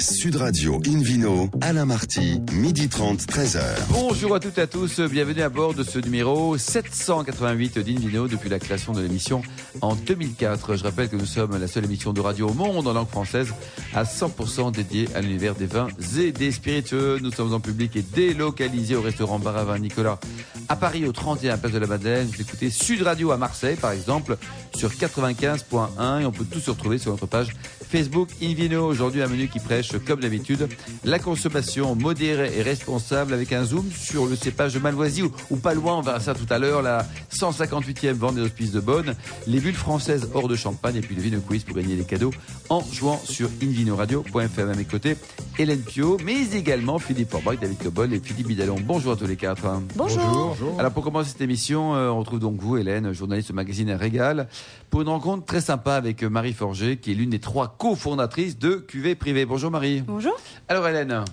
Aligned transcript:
Sud 0.00 0.36
Radio 0.36 0.80
Invino, 0.86 1.50
Alain 1.60 1.84
Marty, 1.84 2.40
midi 2.52 2.88
30, 2.88 3.20
13h. 3.22 3.60
Bonjour 3.90 4.34
à 4.34 4.40
toutes 4.40 4.58
et 4.58 4.60
à 4.60 4.66
tous, 4.68 5.00
bienvenue 5.00 5.42
à 5.42 5.48
bord 5.48 5.74
de 5.74 5.82
ce 5.82 5.98
numéro 5.98 6.56
788 6.56 7.78
d'Invino 7.80 8.28
depuis 8.28 8.48
la 8.48 8.60
création 8.60 8.92
de 8.92 9.00
l'émission 9.00 9.42
en 9.80 9.96
2004. 9.96 10.76
Je 10.76 10.84
rappelle 10.84 11.08
que 11.08 11.16
nous 11.16 11.26
sommes 11.26 11.58
la 11.58 11.66
seule 11.66 11.84
émission 11.84 12.12
de 12.12 12.20
radio 12.20 12.48
au 12.48 12.54
monde 12.54 12.86
en 12.86 12.92
langue 12.92 13.08
française 13.08 13.48
à 13.92 14.04
100% 14.04 14.70
dédiée 14.72 15.08
à 15.16 15.20
l'univers 15.20 15.56
des 15.56 15.66
vins 15.66 15.88
et 16.16 16.30
des 16.30 16.52
spiritueux. 16.52 17.18
Nous 17.20 17.32
sommes 17.32 17.52
en 17.52 17.60
public 17.60 17.96
et 17.96 18.02
délocalisés 18.02 18.94
au 18.94 19.02
restaurant 19.02 19.40
Bar 19.40 19.64
Vin 19.64 19.78
Nicolas 19.78 20.20
à 20.68 20.76
Paris 20.76 21.06
au 21.06 21.12
31 21.12 21.58
Place 21.58 21.72
de 21.72 21.78
la 21.78 21.86
Madeleine. 21.88 22.28
Vous 22.28 22.40
écoutez 22.40 22.70
Sud 22.70 23.02
Radio 23.02 23.32
à 23.32 23.36
Marseille 23.36 23.76
par 23.76 23.90
exemple 23.90 24.36
sur 24.76 24.90
95.1 24.90 26.20
et 26.20 26.26
on 26.26 26.32
peut 26.32 26.44
tout 26.44 26.60
se 26.60 26.70
retrouver 26.70 26.98
sur 26.98 27.10
notre 27.10 27.26
page 27.26 27.48
Facebook 27.88 28.28
Invino. 28.42 28.86
Aujourd'hui, 28.86 29.22
un 29.22 29.28
menu 29.28 29.48
qui 29.48 29.60
prêche, 29.60 29.92
comme 30.06 30.20
d'habitude, 30.20 30.68
la 31.04 31.18
consommation 31.18 31.94
modérée 31.94 32.58
et 32.58 32.62
responsable 32.62 33.32
avec 33.32 33.52
un 33.52 33.64
zoom 33.64 33.90
sur 33.90 34.26
le 34.26 34.36
cépage 34.36 34.74
de 34.74 34.78
Malvoisie 34.78 35.22
ou, 35.22 35.56
pas 35.56 35.72
loin, 35.72 35.96
on 35.96 36.02
verra 36.02 36.20
ça 36.20 36.34
tout 36.34 36.46
à 36.50 36.58
l'heure, 36.58 36.82
la 36.82 37.06
158e 37.32 38.12
vente 38.12 38.34
des 38.34 38.42
hospices 38.42 38.72
de 38.72 38.80
Bonne, 38.80 39.14
les 39.46 39.60
bulles 39.60 39.74
françaises 39.74 40.28
hors 40.34 40.48
de 40.48 40.56
champagne 40.56 40.96
et 40.96 41.00
puis 41.00 41.14
le 41.14 41.22
Vino 41.22 41.40
Quiz 41.40 41.64
pour 41.64 41.76
gagner 41.76 41.96
des 41.96 42.04
cadeaux 42.04 42.32
en 42.68 42.82
jouant 42.92 43.20
sur 43.24 43.48
invinoradio.fm 43.62 44.70
à 44.70 44.74
mes 44.74 44.84
côtés. 44.84 45.16
Hélène 45.58 45.80
Pio, 45.80 46.18
mais 46.24 46.54
également 46.54 46.98
Philippe 46.98 47.32
Orbach, 47.32 47.58
David 47.58 47.78
Cobol 47.78 48.12
et 48.12 48.20
Philippe 48.20 48.48
Bidalon. 48.48 48.76
Bonjour 48.84 49.12
à 49.12 49.16
tous 49.16 49.26
les 49.26 49.36
quatre. 49.36 49.64
Bonjour. 49.96 50.54
Alors 50.78 50.92
pour 50.92 51.04
commencer 51.04 51.30
cette 51.30 51.40
émission, 51.40 51.94
euh, 51.94 52.10
on 52.10 52.18
retrouve 52.18 52.38
donc 52.38 52.60
vous, 52.60 52.76
Hélène, 52.76 53.12
journaliste 53.12 53.50
au 53.50 53.54
magazine 53.54 53.90
Régal, 53.92 54.48
pour 54.90 55.02
une 55.02 55.08
rencontre 55.08 55.46
très 55.46 55.60
sympa 55.60 55.94
avec 55.94 56.22
Marie 56.22 56.52
Forger, 56.52 56.98
qui 56.98 57.12
est 57.12 57.14
l'une 57.14 57.30
des 57.30 57.38
trois 57.38 57.76
cofondatrice 57.78 58.58
de 58.58 58.74
QV 58.74 59.14
Privé. 59.14 59.46
Bonjour 59.46 59.70
Marie. 59.70 60.02
Bonjour. 60.02 60.36
Alors 60.68 60.86
Hélène. 60.86 61.24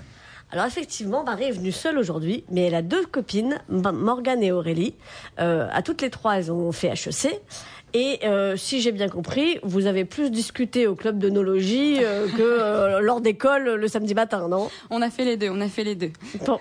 Alors 0.52 0.68
effectivement, 0.68 1.24
Marie 1.24 1.46
est 1.46 1.52
venue 1.52 1.72
seule 1.72 1.98
aujourd'hui, 1.98 2.46
mais 2.50 2.62
elle 2.62 2.76
a 2.76 2.84
deux 2.84 3.06
copines, 3.06 3.60
Morgane 3.68 4.44
et 4.44 4.52
Aurélie. 4.52 4.94
Euh, 5.40 5.68
à 5.72 5.82
toutes 5.82 6.02
les 6.02 6.12
trois, 6.12 6.38
elles 6.38 6.52
ont 6.52 6.72
fait 6.72 6.90
HEC. 6.90 7.42
Et 7.96 8.20
euh, 8.26 8.58
si 8.58 8.82
j'ai 8.82 8.92
bien 8.92 9.08
compris, 9.08 9.58
vous 9.64 9.86
avez 9.86 10.04
plus 10.04 10.30
discuté 10.30 10.86
au 10.86 10.96
club 10.96 11.18
d'onologie 11.18 12.00
euh, 12.04 12.28
que 12.28 12.42
euh, 12.42 13.00
lors 13.02 13.22
d'école 13.22 13.76
le 13.76 13.88
samedi 13.88 14.14
matin, 14.14 14.50
non? 14.50 14.70
On 14.90 15.02
a 15.02 15.10
fait 15.10 15.24
les 15.24 15.38
deux, 15.38 15.50
on 15.50 15.62
a 15.62 15.70
fait 15.70 15.86
les 15.86 15.96
deux. 15.96 16.12
Bon. 16.46 16.60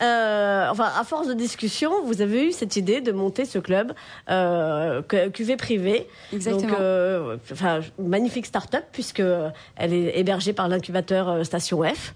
enfin, 0.00 0.90
à 0.98 1.04
force 1.04 1.28
de 1.28 1.34
discussion, 1.34 1.92
vous 2.04 2.22
avez 2.22 2.48
eu 2.48 2.50
cette 2.50 2.74
idée 2.74 3.00
de 3.00 3.12
monter 3.12 3.44
ce 3.44 3.60
club 3.60 3.92
QV 4.26 5.56
privé. 5.56 6.08
Exactement. 6.32 6.72
Donc, 6.72 7.38
enfin, 7.52 7.78
magnifique 8.00 8.46
start-up 8.46 8.82
puisque 8.90 9.22
elle 9.76 9.92
est 9.92 10.18
hébergée 10.18 10.54
par 10.54 10.66
l'incubateur 10.66 11.46
Station 11.46 11.84
F. 11.84 12.14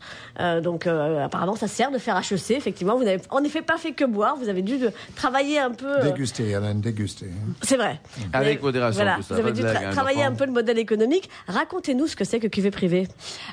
donc, 0.65 0.89
apparemment, 0.89 1.55
ça 1.55 1.69
sert 1.69 1.93
de 1.93 1.99
faire 1.99 2.17
HEC. 2.17 2.51
Effectivement, 2.51 2.97
vous 2.97 3.05
n'avez 3.05 3.23
en 3.31 3.45
effet 3.45 3.63
pas 3.63 3.79
fait 3.79 3.93
que 3.93 4.05
boire. 4.05 4.35
Vous 4.37 4.49
avez 4.49 4.63
dû 4.63 4.81
travailler 5.15 5.61
un 5.61 5.71
peu. 5.71 6.03
Déguster, 6.03 6.57
Alain, 6.57 6.75
déguster. 6.75 7.27
C'est 7.63 7.77
vrai. 7.77 8.01
Avec 8.49 8.63
modération. 8.63 9.03
Voilà, 9.03 9.19
vous 9.19 9.35
avez 9.35 9.53
dû 9.53 9.67
hein, 9.67 9.91
travailler 9.91 10.23
un 10.23 10.33
peu 10.33 10.47
le 10.47 10.53
modèle 10.53 10.79
économique. 10.79 11.29
Racontez-nous 11.47 12.07
ce 12.07 12.17
que 12.17 12.25
c'est 12.25 12.41
que 12.41 12.47
QV 12.47 12.71
Privé. 12.71 13.09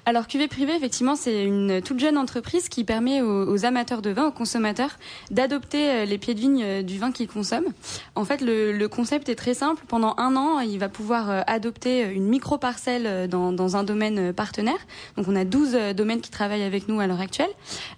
Alors 0.06 0.28
QV 0.28 0.48
Privé, 0.48 0.74
effectivement, 0.76 1.16
c'est 1.16 1.44
une 1.44 1.82
toute 1.82 2.00
jeune 2.00 2.18
entreprise 2.18 2.70
qui 2.70 2.84
permet 2.84 3.22
aux, 3.22 3.66
amateurs 3.66 4.02
de 4.02 4.10
vin, 4.10 4.28
aux 4.28 4.32
consommateurs, 4.32 4.98
d'adopter 5.32 5.90
euh, 5.90 6.06
les 6.06 6.18
pieds 6.18 6.34
de 6.34 6.40
vigne 6.40 6.64
euh, 6.64 6.82
du 6.82 6.98
vin 6.98 7.12
qu'ils 7.12 7.28
consomment. 7.28 7.72
En 8.16 8.26
fait, 8.26 8.42
le, 8.42 8.86
concept 8.88 9.30
est 9.30 9.36
très 9.36 9.54
simple. 9.54 9.84
Pendant 9.88 10.14
un 10.18 10.36
an, 10.36 10.60
il 10.60 10.78
va 10.78 10.90
pouvoir 10.90 11.30
euh, 11.30 11.42
adopter 11.48 12.04
une 12.04 12.28
micro-parcelle 12.28 13.28
dans, 13.28 13.76
un 13.76 13.84
domaine 13.84 14.32
partenaire. 14.32 14.78
Donc 15.18 15.28
on 15.28 15.36
a 15.36 15.44
12 15.44 15.96
domaines 15.96 16.22
qui 16.22 16.30
travaillent 16.30 16.64
avec 16.64 16.88
nous 16.88 17.00
à 17.00 17.08
l'heure 17.08 17.20
actuelle. 17.20 17.50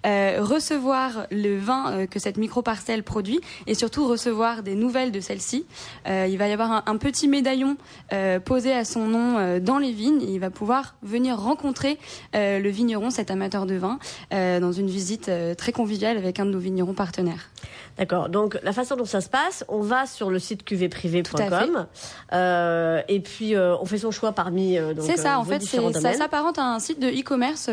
recevoir 0.04 1.26
le 1.30 1.58
vin 1.58 2.06
que 2.06 2.18
cette 2.18 2.38
micro-parcelle 2.38 3.02
produit 3.02 3.40
et 3.66 3.74
surtout 3.74 4.06
recevoir 4.08 4.62
des 4.62 4.74
nouvelles 4.74 5.12
de 5.12 5.20
celle-ci. 5.20 5.66
il 6.06 6.38
va 6.38 6.48
y 6.48 6.52
avoir 6.52 6.82
un, 6.86 6.87
petit 6.96 7.28
médaillon 7.28 7.76
euh, 8.12 8.40
posé 8.40 8.72
à 8.72 8.84
son 8.84 9.06
nom 9.06 9.38
euh, 9.38 9.60
dans 9.60 9.78
les 9.78 9.92
vignes. 9.92 10.22
il 10.22 10.38
va 10.38 10.50
pouvoir 10.50 10.96
venir 11.02 11.38
rencontrer 11.38 11.98
euh, 12.34 12.58
le 12.58 12.70
vigneron, 12.70 13.10
cet 13.10 13.30
amateur 13.30 13.66
de 13.66 13.74
vin, 13.74 13.98
dans 14.30 14.72
une 14.72 14.88
visite 14.88 15.30
très 15.56 15.72
conviviale 15.72 16.16
avec 16.16 16.40
un 16.40 16.46
de 16.46 16.50
nos 16.50 16.58
vignerons 16.58 16.94
partenaires. 16.94 17.50
D'accord. 17.98 18.28
Donc 18.28 18.58
la 18.62 18.72
façon 18.72 18.96
dont 18.96 19.04
ça 19.04 19.20
se 19.20 19.28
passe, 19.28 19.64
on 19.68 19.80
va 19.80 20.06
sur 20.06 20.30
le 20.30 20.38
site 20.38 20.64
qvprivé.com 20.64 21.86
euh, 22.32 23.02
et 23.08 23.20
puis 23.20 23.54
on 23.56 23.84
fait 23.84 23.98
son 23.98 24.10
choix 24.10 24.32
parmi. 24.32 24.78
c'est 25.00 25.16
ça. 25.16 25.38
en 25.38 25.44
fait, 25.44 25.62
ça 25.62 26.12
s'apparente 26.14 26.58
à 26.58 26.64
un 26.64 26.78
site 26.78 27.00
de 27.00 27.08
e-commerce. 27.08 27.68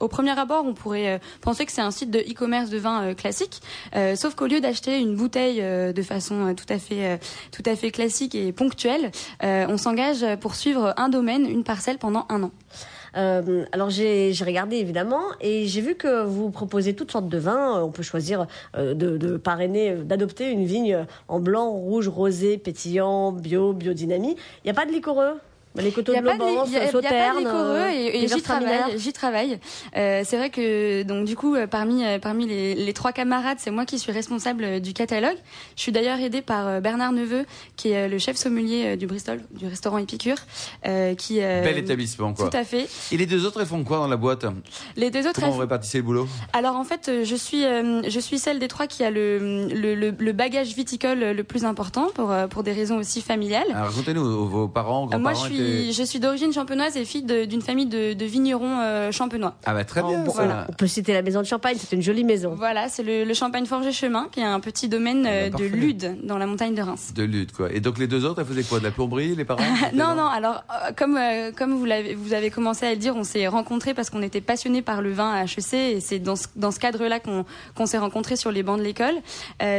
au 0.00 0.08
premier 0.08 0.38
abord, 0.38 0.64
on 0.66 0.74
pourrait 0.74 1.20
penser 1.40 1.66
que 1.66 1.72
c'est 1.72 1.80
un 1.80 1.90
site 1.90 2.10
de 2.10 2.20
e-commerce 2.20 2.70
de 2.70 2.78
vin 2.78 3.14
classique, 3.14 3.62
sauf 4.14 4.34
qu'au 4.34 4.46
lieu 4.46 4.60
d'acheter 4.60 4.98
une 4.98 5.16
bouteille 5.16 5.60
de 5.60 6.02
façon 6.02 6.54
tout 6.54 6.72
à 6.72 6.78
fait 6.78 7.18
tout 7.50 7.62
à 7.66 7.76
fait 7.76 7.90
classique 7.90 8.34
et 8.34 8.52
ponctuel, 8.52 9.10
euh, 9.42 9.66
on 9.68 9.78
s'engage 9.78 10.24
pour 10.40 10.54
suivre 10.54 10.94
un 10.96 11.08
domaine, 11.08 11.46
une 11.46 11.64
parcelle 11.64 11.98
pendant 11.98 12.26
un 12.28 12.42
an. 12.44 12.50
Euh, 13.16 13.64
alors 13.72 13.90
j'ai 13.90 14.32
regardé 14.44 14.76
évidemment 14.76 15.22
et 15.40 15.66
j'ai 15.66 15.80
vu 15.80 15.94
que 15.94 16.24
vous 16.24 16.50
proposez 16.50 16.94
toutes 16.94 17.10
sortes 17.10 17.28
de 17.28 17.38
vins. 17.38 17.82
On 17.82 17.90
peut 17.90 18.02
choisir 18.02 18.46
euh, 18.76 18.94
de, 18.94 19.16
de, 19.16 19.36
parrainer, 19.36 19.94
d'adopter 19.96 20.50
une 20.50 20.64
vigne 20.64 21.06
en 21.28 21.40
blanc, 21.40 21.70
rouge, 21.70 22.08
rosé, 22.08 22.58
pétillant, 22.58 23.32
bio, 23.32 23.72
biodynamie. 23.72 24.36
Il 24.64 24.66
n'y 24.66 24.70
a 24.70 24.74
pas 24.74 24.86
de 24.86 24.92
liquoreux? 24.92 25.38
Les 25.76 25.92
coteaux 25.92 26.12
de 26.12 26.20
Lobance, 26.20 26.68
Il 26.68 26.72
n'y 26.72 26.76
a, 26.78 26.80
pas 26.80 27.34
de 27.34 27.38
liquoreux 27.38 27.90
et, 27.90 28.26
j'y 28.26 28.42
travaille. 28.42 28.98
J'y 28.98 29.12
travaille. 29.12 29.58
Euh, 29.96 30.22
c'est 30.24 30.36
vrai 30.36 30.50
que 30.50 31.02
donc 31.04 31.26
du 31.26 31.36
coup 31.36 31.56
parmi 31.70 32.02
parmi 32.20 32.46
les, 32.46 32.74
les 32.74 32.92
trois 32.92 33.12
camarades, 33.12 33.58
c'est 33.60 33.70
moi 33.70 33.84
qui 33.84 33.98
suis 33.98 34.10
responsable 34.10 34.80
du 34.80 34.92
catalogue. 34.92 35.36
Je 35.76 35.82
suis 35.82 35.92
d'ailleurs 35.92 36.18
aidée 36.18 36.42
par 36.42 36.80
Bernard 36.80 37.12
Neveu, 37.12 37.44
qui 37.76 37.90
est 37.90 38.08
le 38.08 38.18
chef 38.18 38.36
sommelier 38.36 38.96
du 38.96 39.06
Bristol, 39.06 39.40
du 39.52 39.66
restaurant 39.66 39.98
Épicure, 39.98 40.36
euh, 40.86 41.14
qui 41.14 41.36
bel 41.38 41.78
établissement 41.78 42.34
quoi. 42.34 42.50
Tout 42.50 42.56
à 42.56 42.64
fait. 42.64 42.88
Et 43.12 43.16
les 43.16 43.26
deux 43.26 43.46
autres, 43.46 43.60
elles 43.60 43.66
font 43.66 43.84
quoi 43.84 43.98
dans 43.98 44.08
la 44.08 44.16
boîte? 44.16 44.46
Les 44.96 45.10
deux 45.10 45.26
autres. 45.26 45.40
Comment 45.40 45.52
vous 45.52 45.60
répartissez 45.60 45.98
le 45.98 46.04
boulot? 46.04 46.28
Alors 46.52 46.76
en 46.76 46.84
fait, 46.84 47.10
je 47.24 47.36
suis 47.36 47.62
je 47.62 48.20
suis 48.20 48.38
celle 48.38 48.58
des 48.58 48.68
trois 48.68 48.88
qui 48.88 49.04
a 49.04 49.10
le 49.10 49.68
le, 49.72 49.94
le, 49.94 50.32
bagage 50.32 50.74
viticole 50.74 51.20
le 51.20 51.44
plus 51.44 51.64
important 51.64 52.08
pour 52.14 52.34
pour 52.50 52.62
des 52.64 52.72
raisons 52.72 52.96
aussi 52.98 53.20
familiales. 53.20 53.66
Alors 53.72 53.86
racontez-nous 53.86 54.46
vos 54.46 54.68
parents, 54.68 55.06
grands-parents. 55.06 55.20
Moi, 55.20 55.34
je 55.34 55.54
suis 55.54 55.59
je 55.92 56.02
suis 56.02 56.20
d'origine 56.20 56.52
champenoise 56.52 56.96
et 56.96 57.04
fille 57.04 57.22
d'une 57.22 57.62
famille 57.62 57.86
de, 57.86 58.24
vignerons 58.24 58.80
euh, 58.80 59.12
champenois. 59.12 59.54
Ah 59.64 59.74
bah 59.74 59.84
très 59.84 60.02
bien. 60.02 60.24
On 60.68 60.72
peut 60.72 60.86
citer 60.86 61.12
la 61.12 61.22
maison 61.22 61.40
de 61.40 61.46
Champagne, 61.46 61.76
c'est 61.78 61.94
une 61.94 62.02
jolie 62.02 62.24
maison. 62.24 62.54
Voilà, 62.54 62.88
c'est 62.88 63.02
le, 63.02 63.32
Champagne 63.34 63.64
Forger 63.64 63.92
Chemin, 63.92 64.28
qui 64.32 64.40
est 64.40 64.44
un 64.44 64.60
petit 64.60 64.88
domaine 64.88 65.26
ah 65.26 65.48
bah, 65.48 65.56
euh, 65.56 65.58
de 65.58 65.64
Lude 65.64 66.18
dans 66.24 66.36
la 66.36 66.46
montagne 66.46 66.74
de 66.74 66.82
Reims. 66.82 67.12
De 67.14 67.22
Lude 67.22 67.52
quoi. 67.52 67.72
Et 67.72 67.80
donc 67.80 67.98
les 67.98 68.06
deux 68.06 68.24
autres, 68.24 68.40
elles 68.40 68.46
faisaient 68.46 68.64
quoi 68.64 68.80
De 68.80 68.84
la 68.84 68.90
plomberie, 68.90 69.34
les 69.34 69.44
parents 69.44 69.62
Non, 69.94 70.14
non. 70.14 70.26
Alors 70.26 70.64
euh, 70.70 70.92
comme 70.96 71.18
comme 71.56 71.74
vous 71.74 71.84
l'avez 71.84 72.14
vous 72.14 72.34
avez 72.34 72.50
commencé 72.50 72.86
à 72.86 72.90
le 72.90 72.96
dire, 72.96 73.16
on 73.16 73.24
s'est 73.24 73.46
rencontrés 73.46 73.94
parce 73.94 74.10
qu'on 74.10 74.22
était 74.22 74.40
passionnés 74.40 74.82
par 74.82 75.00
le 75.00 75.12
vin 75.12 75.32
à 75.32 75.44
HEC 75.44 75.74
et 75.74 76.00
c'est 76.00 76.18
dans 76.18 76.36
ce, 76.36 76.46
dans 76.56 76.70
ce 76.70 76.78
cadre-là 76.78 77.20
qu'on 77.20 77.44
qu'on 77.74 77.86
s'est 77.86 77.98
rencontrés 77.98 78.36
sur 78.36 78.50
les 78.50 78.62
bancs 78.62 78.78
de 78.78 78.84
l'école. 78.84 79.14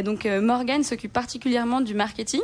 donc 0.04 0.26
Morgane 0.26 0.84
s'occupe 0.84 1.14
particulièrement 1.14 1.82
du 1.82 1.94
marketing 1.94 2.42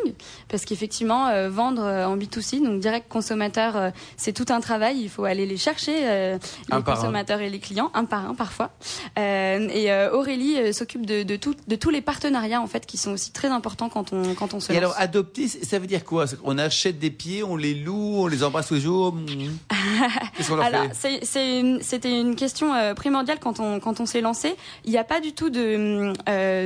parce 0.49 0.65
qu'effectivement 0.65 1.49
vendre 1.49 1.81
en 1.81 2.17
B2C, 2.17 2.63
donc 2.63 2.79
direct 2.79 3.07
consommateur 3.09 3.26
euh, 3.31 3.91
c'est 4.17 4.33
tout 4.33 4.45
un 4.49 4.59
travail. 4.59 4.99
Il 4.99 5.09
faut 5.09 5.25
aller 5.25 5.45
les 5.45 5.57
chercher, 5.57 5.95
euh, 6.03 6.37
les 6.71 6.83
consommateurs 6.83 7.41
et 7.41 7.49
les 7.49 7.59
clients, 7.59 7.91
un 7.93 8.05
par 8.05 8.29
un 8.29 8.35
parfois. 8.35 8.71
Euh, 9.17 9.67
et 9.69 9.91
Aurélie 10.11 10.73
s'occupe 10.73 11.05
de, 11.05 11.23
de, 11.23 11.37
de 11.67 11.75
tous 11.75 11.89
les 11.89 12.01
partenariats 12.01 12.61
en 12.61 12.67
fait 12.67 12.85
qui 12.85 12.97
sont 12.97 13.11
aussi 13.11 13.31
très 13.31 13.49
importants 13.49 13.89
quand 13.89 14.13
on 14.13 14.35
quand 14.35 14.53
on 14.53 14.59
se. 14.59 14.71
Et 14.71 14.77
alors 14.77 14.95
adopter, 14.97 15.47
ça 15.47 15.79
veut 15.79 15.87
dire 15.87 16.03
quoi? 16.03 16.25
On 16.43 16.57
achète 16.57 16.99
des 16.99 17.11
pieds, 17.11 17.43
on 17.43 17.55
les 17.55 17.73
loue, 17.73 18.23
on 18.23 18.27
les 18.27 18.43
embrasse 18.43 18.67
tous 18.67 18.75
les 18.75 18.81
jours? 18.81 19.15
Qu'est-ce 20.35 20.49
qu'on 20.49 20.55
leur 20.55 20.65
alors, 20.65 20.85
c'était 20.93 22.19
une 22.19 22.35
question 22.35 22.73
primordiale 22.95 23.39
quand 23.39 23.59
on 23.59 23.79
quand 23.79 23.99
on 23.99 24.05
s'est 24.05 24.21
lancé. 24.21 24.55
Il 24.85 24.91
n'y 24.91 24.97
a 24.97 25.03
pas 25.03 25.19
du 25.19 25.33
tout 25.33 25.49
de 25.49 26.13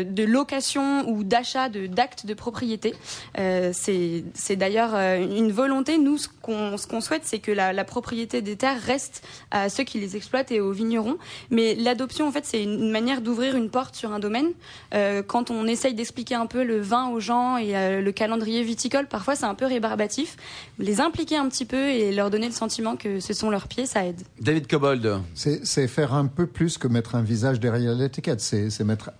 de 0.04 0.24
location 0.24 1.10
ou 1.10 1.24
d'achat 1.24 1.70
de 1.70 1.88
d'actes 1.88 2.26
de 2.26 2.34
propriété. 2.34 2.96
c'est 3.36 4.24
c'est 4.34 4.56
d'ailleurs 4.56 4.96
une 4.96 5.52
volonté 5.52 5.98
nous 5.98 6.18
ce 6.18 6.28
qu'on 6.42 6.51
ce 6.78 6.88
qu'on 6.88 7.02
souhaite, 7.02 7.24
c'est 7.26 7.40
que 7.40 7.52
la, 7.52 7.84
propriété 7.84 8.42
des 8.42 8.56
terres 8.56 8.82
reste 8.82 9.24
à 9.50 9.70
ceux 9.70 9.84
qui 9.84 10.00
les 10.00 10.16
exploitent 10.16 10.52
et 10.52 10.60
aux 10.60 10.72
vignerons. 10.72 11.18
Mais 11.50 11.76
l'adoption, 11.76 12.28
en 12.28 12.32
fait, 12.32 12.46
c'est 12.46 12.64
une 12.64 12.92
manière 12.92 13.22
d'ouvrir 13.22 13.56
une 13.56 13.70
porte 13.70 13.96
sur 13.96 14.12
un 14.12 14.20
domaine. 14.20 14.52
Euh, 14.94 15.24
quand 15.24 15.52
on 15.52 15.68
essaye 15.68 15.94
d'expliquer 15.94 16.36
un 16.36 16.46
peu 16.46 16.64
le 16.64 16.80
vin 16.80 17.10
aux 17.10 17.20
gens 17.20 17.58
et 17.58 17.76
euh, 17.76 18.02
le 18.02 18.12
calendrier 18.12 18.64
viticole, 18.64 19.08
parfois 19.08 19.36
c'est 19.36 19.46
un 19.46 19.56
peu 19.56 19.66
rébarbatif. 19.66 20.38
Les 20.80 21.02
impliquer 21.02 21.38
un 21.38 21.50
petit 21.50 21.66
peu 21.66 21.90
et 21.90 22.12
leur 22.12 22.30
donner 22.30 22.48
le 22.48 22.54
sentiment 22.54 22.96
que 22.96 23.20
ce 23.20 23.34
sont 23.34 23.50
leurs 23.50 23.68
pieds, 23.68 23.86
ça 23.86 24.06
aide. 24.06 24.22
David 24.40 24.68
Cobold. 24.68 25.22
C'est 25.36 25.88
faire 25.88 26.14
un 26.14 26.28
peu 26.28 26.48
plus 26.48 26.78
que 26.78 26.88
mettre 26.88 27.16
un 27.16 27.22
visage 27.22 27.60
derrière 27.60 27.96
l'étiquette. 27.96 28.42
C'est 28.42 28.84
mettre 28.84 29.12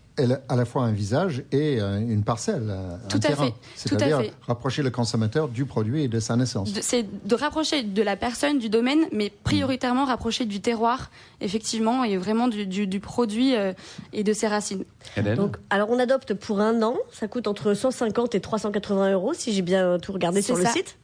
à 0.48 0.56
la 0.56 0.66
fois 0.66 0.84
un 0.84 0.92
visage 0.92 1.44
et 1.52 1.82
euh, 1.82 2.00
une 2.00 2.24
parcelle, 2.24 2.68
euh, 2.70 2.96
Tout 3.10 3.18
un 3.18 3.20
à 3.20 3.28
terrain. 3.28 3.46
fait. 3.46 3.54
C'est-à-dire 3.76 4.22
rapprocher 4.48 4.84
le 4.84 4.90
consommateur 4.92 5.48
du 5.48 5.66
produit 5.66 6.04
et 6.04 6.08
de 6.08 6.20
sa 6.20 6.36
naissance. 6.36 6.72
C'est 6.82 7.06
de 7.26 7.36
rapprocher 7.36 7.84
de 7.84 8.02
la 8.02 8.16
personne, 8.16 8.60
du 8.60 8.70
domaine, 8.70 9.06
mais 9.12 9.32
prioritairement 9.44 10.06
rapprocher 10.06 10.46
du 10.46 10.60
terroir, 10.62 11.10
effectivement, 11.40 12.04
et 12.04 12.18
vraiment 12.18 12.48
du, 12.48 12.66
du, 12.66 12.88
du 12.88 13.00
produit 13.00 13.56
euh, 13.56 13.74
et 14.14 14.24
de 14.24 14.34
ses 14.34 14.48
racines. 14.48 14.84
Donc, 15.36 15.58
alors 15.70 15.90
on 15.90 15.98
adopte 16.00 16.34
pour 16.34 16.60
un 16.60 16.82
an, 16.84 16.96
ça 17.12 17.28
coûte 17.28 17.48
entre 17.48 17.74
150 17.74 18.36
et 18.36 18.40
380 18.42 19.14
euros 19.14 19.34
si 19.34 19.54
j'ai 19.54 19.62
bien 19.62 19.98
tout 20.00 20.12
regardé 20.14 20.42
sur 20.42 20.56
le 20.58 20.66
site. 20.66 20.98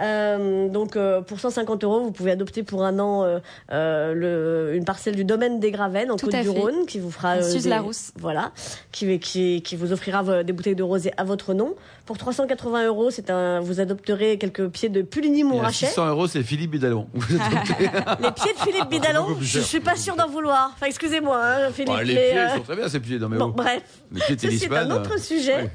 Euh, 0.00 0.68
donc 0.68 0.96
euh, 0.96 1.20
pour 1.22 1.40
150 1.40 1.84
euros, 1.84 2.00
vous 2.02 2.10
pouvez 2.10 2.30
adopter 2.32 2.62
pour 2.62 2.84
un 2.84 2.98
an 2.98 3.22
euh, 3.24 3.38
euh, 3.72 4.12
le, 4.14 4.76
une 4.76 4.84
parcelle 4.84 5.16
du 5.16 5.24
domaine 5.24 5.60
des 5.60 5.70
Gravennes 5.70 6.10
en. 6.10 6.16
Côte-du-Rhône 6.16 6.86
qui 6.86 6.98
vous 6.98 7.10
fera 7.10 7.34
En 7.36 7.38
euh, 7.38 7.42
Suze-la-Rousse. 7.42 8.12
voilà, 8.18 8.45
qui, 8.92 9.18
qui, 9.18 9.62
qui 9.62 9.76
vous 9.76 9.92
offrira 9.92 10.42
des 10.44 10.52
bouteilles 10.52 10.74
de 10.74 10.82
rosé 10.82 11.12
à 11.16 11.24
votre 11.24 11.54
nom. 11.54 11.74
Pour 12.04 12.18
380 12.18 12.86
euros, 12.86 13.10
c'est 13.10 13.30
un, 13.30 13.60
vous 13.60 13.80
adopterez 13.80 14.38
quelques 14.38 14.68
pieds 14.68 14.88
de 14.88 15.02
Puligny 15.02 15.42
Montrachet. 15.42 15.86
600 15.86 16.06
euros, 16.08 16.26
c'est 16.28 16.42
Philippe 16.44 16.70
Bidalon. 16.70 17.08
Les 17.14 18.30
pieds 18.32 18.52
de 18.52 18.58
Philippe 18.58 18.88
Bidalon, 18.88 19.36
je 19.40 19.58
suis 19.60 19.80
pas 19.80 19.96
sûre 19.96 20.14
d'en 20.16 20.28
vouloir. 20.28 20.70
Enfin, 20.74 20.86
excusez-moi, 20.86 21.36
hein, 21.42 21.70
Philippe. 21.72 21.88
Bon, 21.88 21.96
les 21.98 22.14
mais, 22.14 22.20
pieds, 22.30 22.38
euh, 22.38 22.46
ils 22.52 22.56
sont 22.58 22.62
très 22.62 22.76
bien, 22.76 22.88
ces 22.88 23.00
pieds. 23.00 23.18
Non, 23.18 23.28
mais 23.28 23.36
Bon, 23.38 23.46
oh. 23.46 23.52
bref. 23.56 23.82
Les 24.12 24.20
pieds 24.20 24.36
de 24.36 24.40
Ceci 24.40 24.54
est 24.64 24.68
tennisman, 24.68 24.90
un 24.92 24.96
autre 25.00 25.14
euh, 25.14 25.18
sujet. 25.18 25.56
ouais. 25.56 25.70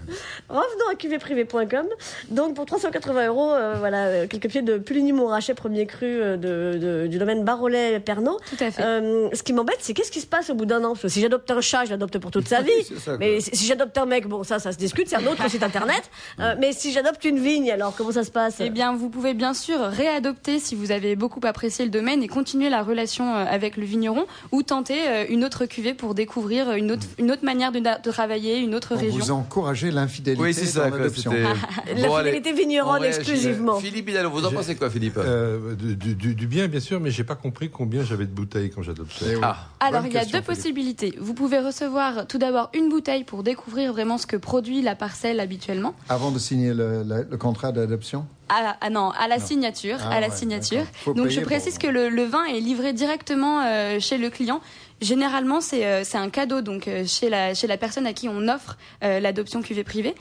Revenons 0.49 0.89
à 0.91 0.95
qvprivé.com. 0.95 1.85
Donc 2.29 2.55
pour 2.55 2.65
380 2.65 3.27
euros, 3.27 3.51
euh, 3.51 3.75
voilà, 3.79 4.05
euh, 4.05 4.27
quelques 4.27 4.47
pieds 4.49 4.61
de 4.61 4.77
Puligny 4.77 5.11
Montrachet, 5.11 5.53
premier 5.53 5.85
cru 5.85 6.05
euh, 6.05 6.37
de, 6.37 6.77
de- 6.77 7.07
du 7.07 7.17
domaine 7.19 7.43
Barolet-Pernod. 7.43 8.37
Tout 8.49 8.63
à 8.63 8.71
fait. 8.71 8.81
Euh, 8.83 9.29
ce 9.33 9.43
qui 9.43 9.51
m'embête, 9.53 9.77
c'est 9.81 9.93
qu'est-ce 9.93 10.11
qui 10.11 10.21
se 10.21 10.27
passe 10.27 10.49
au 10.49 10.55
bout 10.55 10.65
d'un 10.65 10.83
an? 10.83 10.89
Parce 10.89 11.01
que 11.01 11.07
si 11.09 11.19
j'adopte 11.21 11.49
un 11.51 11.61
chat, 11.61 11.85
je 11.85 11.89
l'adopte 11.91 12.17
pour 12.19 12.31
toute 12.31 12.47
sa 12.47 12.60
ça, 12.99 13.17
mais 13.17 13.39
si 13.41 13.65
j'adopte 13.65 13.97
un 13.97 14.05
mec, 14.05 14.27
bon, 14.27 14.43
ça, 14.43 14.59
ça 14.59 14.71
se 14.71 14.77
discute, 14.77 15.07
c'est 15.09 15.15
un 15.17 15.25
autre 15.27 15.49
site 15.49 15.63
internet. 15.63 16.03
Euh, 16.39 16.55
mais 16.59 16.73
si 16.73 16.91
j'adopte 16.91 17.23
une 17.25 17.39
vigne, 17.39 17.71
alors 17.71 17.95
comment 17.95 18.11
ça 18.11 18.23
se 18.23 18.31
passe? 18.31 18.55
Eh 18.59 18.69
bien, 18.69 18.95
vous 18.95 19.09
pouvez 19.09 19.33
bien 19.33 19.53
sûr 19.53 19.79
réadopter 19.79 20.59
si 20.59 20.75
vous 20.75 20.91
avez 20.91 21.15
beaucoup 21.15 21.39
apprécié 21.43 21.85
le 21.85 21.91
domaine 21.91 22.23
et 22.23 22.27
continuer 22.27 22.69
la 22.69 22.83
relation 22.83 23.33
euh, 23.35 23.45
avec 23.49 23.77
le 23.77 23.83
vigneron 23.85 24.25
ou 24.51 24.63
tenter 24.63 25.07
euh, 25.07 25.25
une 25.29 25.43
autre 25.43 25.65
cuvée 25.65 25.93
pour 25.93 26.15
découvrir 26.15 26.71
une 26.73 26.91
autre, 26.91 27.05
une 27.17 27.31
autre 27.31 27.43
manière 27.45 27.71
de, 27.71 27.79
de 27.79 28.11
travailler, 28.11 28.57
une 28.59 28.75
autre 28.75 28.93
On 28.95 28.99
région. 28.99 29.17
vous 29.17 29.31
encouragez 29.31 29.91
l'infidélité 29.91 30.41
Oui, 30.43 30.53
c'est 30.53 30.65
ça. 30.65 30.83
dans 30.85 30.89
quoi, 30.89 30.97
l'adoption. 30.99 31.31
c'était- 31.31 32.01
La 32.01 32.07
Bon, 32.07 32.51
vigneronne 32.55 33.03
exclusivement. 33.03 33.79
Philippe 33.79 34.05
Bidalon, 34.05 34.29
vous 34.29 34.45
en 34.45 34.51
pensez 34.51 34.75
quoi, 34.75 34.89
Philippe? 34.89 35.17
Euh, 35.17 35.75
du, 35.75 36.15
du- 36.15 36.35
du 36.35 36.47
bien, 36.47 36.67
bien 36.67 36.79
sûr, 36.79 36.99
mais 36.99 37.11
j'ai 37.11 37.23
pas 37.23 37.35
compris 37.35 37.69
combien 37.69 38.03
j'avais 38.03 38.25
de 38.25 38.31
bouteilles 38.31 38.69
quand 38.69 38.81
j'adoptais. 38.81 39.25
Eh. 39.33 39.39
Ah, 39.41 39.67
Alors, 39.79 40.05
il 40.05 40.13
y 40.13 40.17
a 40.17 40.21
deux 40.23 40.29
Philippe. 40.29 40.45
possibilités. 40.45 41.13
Vous 41.19 41.33
pouvez 41.33 41.59
recevoir 41.59 42.27
tout 42.27 42.37
d'abord 42.37 42.50
une 42.73 42.89
bouteille 42.89 43.23
pour 43.23 43.43
découvrir 43.43 43.91
vraiment 43.93 44.17
ce 44.17 44.25
que 44.25 44.37
produit 44.37 44.81
la 44.81 44.95
parcelle 44.95 45.39
habituellement. 45.39 45.93
Avant 46.09 46.31
de 46.31 46.39
signer 46.39 46.73
le, 46.73 47.03
le- 47.03 47.27
le 47.29 47.37
contrat 47.37 47.71
d'adoption 47.71 48.25
Ah, 48.49 48.75
ah 48.81 48.89
non, 48.89 49.11
à 49.11 49.27
la 49.27 49.37
Non. 49.39 49.45
signature, 49.45 49.97
Ah 50.01 50.09
à 50.15 50.19
la 50.19 50.29
ouais, 50.29 50.35
signature. 50.35 50.83
Donc 51.15 51.27
je 51.29 51.39
précise 51.41 51.73
pour- 51.73 51.83
que 51.83 51.87
le, 51.87 52.09
le 52.09 52.23
vin 52.23 52.43
est 52.45 52.59
livré 52.59 52.93
directement 52.93 53.61
euh, 53.65 53.99
chez 53.99 54.17
le 54.17 54.29
client. 54.29 54.61
Généralement, 55.01 55.61
c'est 55.61 55.85
euh, 55.85 56.03
un 56.13 56.29
cadeau 56.29 56.61
donc 56.61 56.87
euh, 56.87 57.05
chez 57.07 57.29
la 57.29 57.55
chez 57.55 57.65
la 57.65 57.77
personne 57.77 58.05
à 58.05 58.13
qui 58.13 58.29
on 58.29 58.47
offre 58.47 58.77
euh, 59.03 59.19
l'adoption 59.19 59.61
cuvée 59.63 59.83
privée. 59.83 60.13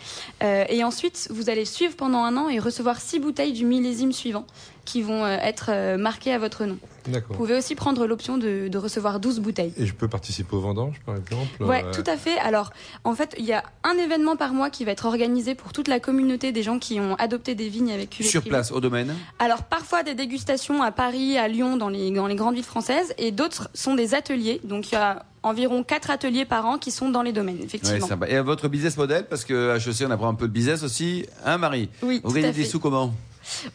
Et 0.43 0.83
ensuite, 0.85 1.29
vous 1.31 1.51
allez 1.51 1.65
suivre 1.67 1.95
pendant 1.97 2.25
un 2.25 2.37
an 2.37 2.49
et 2.49 2.59
recevoir 2.59 2.99
six 3.01 3.19
bouteilles 3.19 3.53
du 3.53 3.65
millésime 3.67 4.13
suivant 4.13 4.47
qui 4.85 5.03
vont 5.03 5.25
euh, 5.25 5.37
être 5.41 5.67
euh, 5.71 5.97
marquées 5.97 6.33
à 6.33 6.39
votre 6.39 6.65
nom. 6.65 6.77
Vous 7.07 7.35
pouvez 7.35 7.57
aussi 7.57 7.75
prendre 7.75 8.07
l'option 8.07 8.37
de, 8.37 8.69
de 8.69 8.79
recevoir 8.79 9.21
12 9.21 9.41
bouteilles. 9.41 9.73
Et 9.79 9.87
je 9.87 9.95
peux 9.95 10.07
participer 10.07 10.55
aux 10.55 10.61
vendanges, 10.61 11.01
par 11.07 11.17
exemple 11.17 11.63
Ouais, 11.65 11.83
euh, 11.85 11.93
tout 11.93 12.05
à 12.07 12.17
fait. 12.19 12.39
Alors, 12.39 12.73
en 13.05 13.15
fait, 13.15 13.35
il 13.39 13.45
y 13.47 13.55
a 13.55 13.65
un 13.85 13.97
événement 13.97 14.37
par 14.37 14.53
mois 14.53 14.69
qui 14.69 14.85
va 14.85 14.93
être 14.93 15.07
organisé 15.07 15.55
pour 15.55 15.73
toute 15.73 15.89
la 15.89 15.99
communauté 15.99 16.53
des 16.53 16.63
gens 16.63 16.79
qui 16.79 17.01
ont 17.01 17.15
adopté 17.15 17.55
des 17.55 17.69
vignes 17.71 17.91
avec 17.93 18.11
cuvée 18.11 18.29
sur 18.29 18.43
place, 18.43 18.71
au 18.71 18.81
domaine. 18.81 19.15
Alors 19.39 19.63
parfois 19.63 20.03
des 20.03 20.15
dégustations 20.15 20.83
à 20.83 20.93
Paris, 20.93 21.39
à 21.39 21.49
Lyon, 21.49 21.79
dans 21.79 21.89
les, 21.89 22.11
dans 22.11 22.27
les 22.27 22.35
grandes 22.37 22.55
villes 22.55 22.65
françaises, 22.65 23.15
et 23.17 23.31
d'autres 23.33 23.71
sont 23.73 23.95
des 23.95 24.15
ateliers. 24.15 24.61
Donc 24.65 24.91
il 24.93 24.95
y 24.95 24.99
a 24.99 25.25
environ 25.43 25.83
quatre 25.83 26.11
ateliers 26.11 26.45
par 26.45 26.67
an 26.67 26.77
qui 26.77 26.91
sont 26.91 27.09
dans 27.09 27.23
les 27.23 27.33
domaines, 27.33 27.57
Ouais, 27.61 27.65
effectivement. 27.65 28.07
sympa. 28.07 28.29
Et 28.29 28.37
à 28.37 28.43
votre 28.43 28.69
business 28.69 28.99
model, 28.99 29.25
parce 29.29 29.47
que 29.47 29.79
HEC, 29.79 30.07
on 30.07 30.11
apprend 30.11 30.29
un 30.29 30.35
peu 30.35 30.47
de 30.49 30.53
business 30.53 30.83
aussi. 30.83 31.25
Hein, 31.47 31.57
Marie? 31.57 31.89
Oui, 32.03 32.21
Vous 32.23 32.29
tout 32.29 32.35
gagnez 32.37 32.49
à 32.49 32.53
des 32.53 32.65
sous 32.67 32.79
comment? 32.79 33.15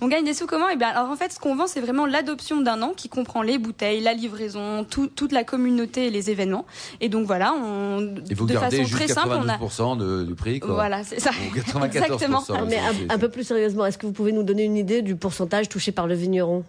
On 0.01 0.07
gagne 0.07 0.23
des 0.25 0.33
sous 0.33 0.45
comment? 0.47 0.67
Eh 0.71 0.75
bien, 0.75 0.89
alors 0.89 1.09
en 1.09 1.15
fait, 1.15 1.31
ce 1.33 1.39
qu'on 1.39 1.55
vend, 1.55 1.67
c'est 1.67 1.81
vraiment 1.81 2.05
l'adoption 2.05 2.61
d'un 2.61 2.81
an 2.81 2.93
qui 2.95 3.09
comprend 3.09 3.41
les 3.41 3.57
bouteilles, 3.57 4.01
la 4.01 4.13
livraison, 4.13 4.83
tout- 4.83 5.07
toute 5.07 5.31
la 5.31 5.43
communauté 5.43 6.07
et 6.07 6.09
les 6.09 6.29
événements. 6.29 6.65
Et 7.01 7.09
donc 7.09 7.25
voilà, 7.25 7.53
on, 7.53 8.15
Il 8.29 8.35
faut 8.35 8.45
de 8.45 8.53
garder 8.53 8.83
façon 8.83 8.95
très 8.95 9.07
simple, 9.07 9.29
on 9.43 9.47
a. 9.49 9.57
92% 9.57 9.97
de- 9.97 10.23
du 10.23 10.35
prix. 10.35 10.59
Quoi. 10.59 10.73
Voilà, 10.73 11.03
c'est 11.03 11.19
ça. 11.19 11.31
Ou 11.31 11.55
94%. 11.55 11.85
Exactement. 11.85 12.43
Ah, 12.49 12.61
mais 12.67 12.79
un, 13.09 13.17
peu 13.17 13.29
plus 13.29 13.43
sérieusement, 13.43 13.85
est-ce 13.85 13.97
que 13.97 14.05
vous 14.05 14.13
pouvez 14.13 14.31
nous 14.31 14.43
donner 14.43 14.63
une 14.63 14.77
idée 14.77 15.01
du 15.01 15.15
pourcentage 15.15 15.69
touché 15.69 15.91
par 15.91 16.07
le 16.07 16.15
vigneron? 16.15 16.63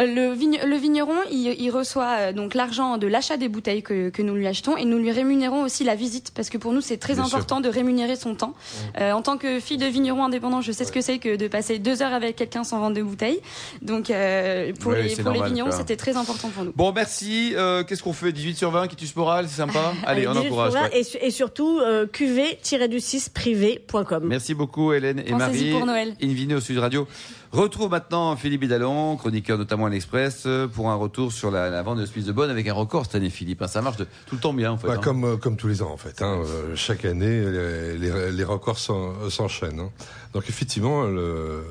Le, 0.00 0.32
vigne- 0.32 0.60
le 0.64 0.76
vigneron, 0.76 1.14
il, 1.30 1.54
il 1.58 1.70
reçoit 1.70 2.16
euh, 2.18 2.32
donc 2.32 2.54
l'argent 2.54 2.98
de 2.98 3.06
l'achat 3.06 3.36
des 3.36 3.48
bouteilles 3.48 3.82
que, 3.82 4.10
que 4.10 4.22
nous 4.22 4.34
lui 4.34 4.46
achetons 4.46 4.76
et 4.76 4.84
nous 4.84 4.98
lui 4.98 5.10
rémunérons 5.10 5.62
aussi 5.64 5.84
la 5.84 5.94
visite 5.94 6.32
parce 6.34 6.50
que 6.50 6.58
pour 6.58 6.72
nous 6.72 6.80
c'est 6.80 6.96
très 6.98 7.14
Bien 7.14 7.24
sûr. 7.24 7.36
important 7.36 7.60
de 7.60 7.68
rémunérer 7.68 8.16
son 8.16 8.34
temps. 8.34 8.54
Euh, 9.00 9.12
en 9.12 9.22
tant 9.22 9.38
que 9.38 9.60
fille 9.60 9.78
de 9.78 9.86
vigneron 9.86 10.24
indépendant, 10.24 10.60
je 10.60 10.72
sais 10.72 10.84
ce 10.84 10.92
que 10.92 11.00
c'est 11.00 11.18
que 11.18 11.36
de 11.36 11.48
passer 11.48 11.78
deux 11.78 12.02
heures 12.02 12.12
avec 12.14 12.36
quelqu'un 12.36 12.64
sans 12.64 12.78
vendre 12.80 12.96
de 12.96 13.02
bouteilles. 13.02 13.40
Donc 13.82 14.10
euh, 14.10 14.72
pour, 14.80 14.92
Ouais, 14.92 15.02
les, 15.02 15.16
pour 15.16 15.32
les 15.32 15.42
vignerons, 15.42 15.70
c'était 15.72 15.96
très 15.96 16.16
important 16.16 16.48
pour 16.50 16.64
nous. 16.64 16.72
Bon, 16.76 16.92
merci. 16.92 17.52
Euh, 17.56 17.82
Qu'est-ce 17.84 18.02
qu'on 18.02 18.12
fait? 18.12 18.32
18 18.32 18.56
sur 18.56 18.70
20 18.70 18.88
qui 18.88 18.96
tue 18.96 19.06
moral, 19.16 19.46
c'est 19.48 19.56
sympa? 19.56 19.92
Allez, 20.06 20.26
on 20.28 20.32
18 20.32 20.46
encourage. 20.46 20.72
Et, 20.92 21.26
et 21.26 21.30
surtout, 21.30 21.78
euh, 21.80 22.06
qv-du6privé.com. 22.06 24.22
Merci 24.24 24.54
beaucoup 24.54 24.92
Hélène 24.92 25.20
et 25.20 25.30
Pensez-y 25.30 25.38
Marie. 25.38 25.70
pour 25.72 25.86
Noël. 25.86 26.14
Invino 26.22 26.58
au 26.58 26.60
Sud 26.60 26.78
Radio. 26.78 27.06
Retrouve 27.52 27.90
maintenant 27.90 28.34
Philippe 28.36 28.60
Bidalon, 28.62 29.16
chroniqueur 29.16 29.58
notamment 29.58 29.81
à 29.86 29.90
l'Express, 29.90 30.44
euh, 30.46 30.66
pour 30.68 30.90
un 30.90 30.94
retour 30.94 31.32
sur 31.32 31.50
la, 31.50 31.70
la 31.70 31.82
vente 31.82 31.98
de 31.98 32.02
Hospice 32.02 32.24
de 32.26 32.32
Bonne 32.32 32.50
avec 32.50 32.66
un 32.68 32.72
record 32.74 33.04
cette 33.06 33.14
année, 33.16 33.30
Philippe. 33.30 33.62
hein. 33.62 33.68
Ça 33.68 33.82
marche 33.82 33.96
de- 33.96 34.06
tout 34.26 34.34
le 34.36 34.40
temps 34.40 34.52
bien 34.54 34.72
en 34.72 34.78
fait. 34.78 34.86
Bah, 34.86 34.94
hein. 34.96 35.00
comme, 35.02 35.24
euh, 35.24 35.36
comme 35.36 35.56
tous 35.56 35.68
les 35.68 35.82
ans, 35.82 35.90
en 35.90 35.96
fait. 35.96 36.20
hein. 36.22 36.42
Euh, 36.44 36.74
chaque 36.76 37.04
année, 37.04 37.40
les, 37.44 37.98
les- 37.98 38.32
les 38.32 38.44
records 38.44 38.78
s'en- 38.78 39.28
s'enchaînent. 39.30 39.80
hein. 39.80 39.90
Donc, 40.34 40.48
effectivement, 40.48 41.04
le, 41.04 41.62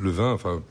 le 0.00 0.10
vin, 0.10 0.32
enfin, 0.32 0.62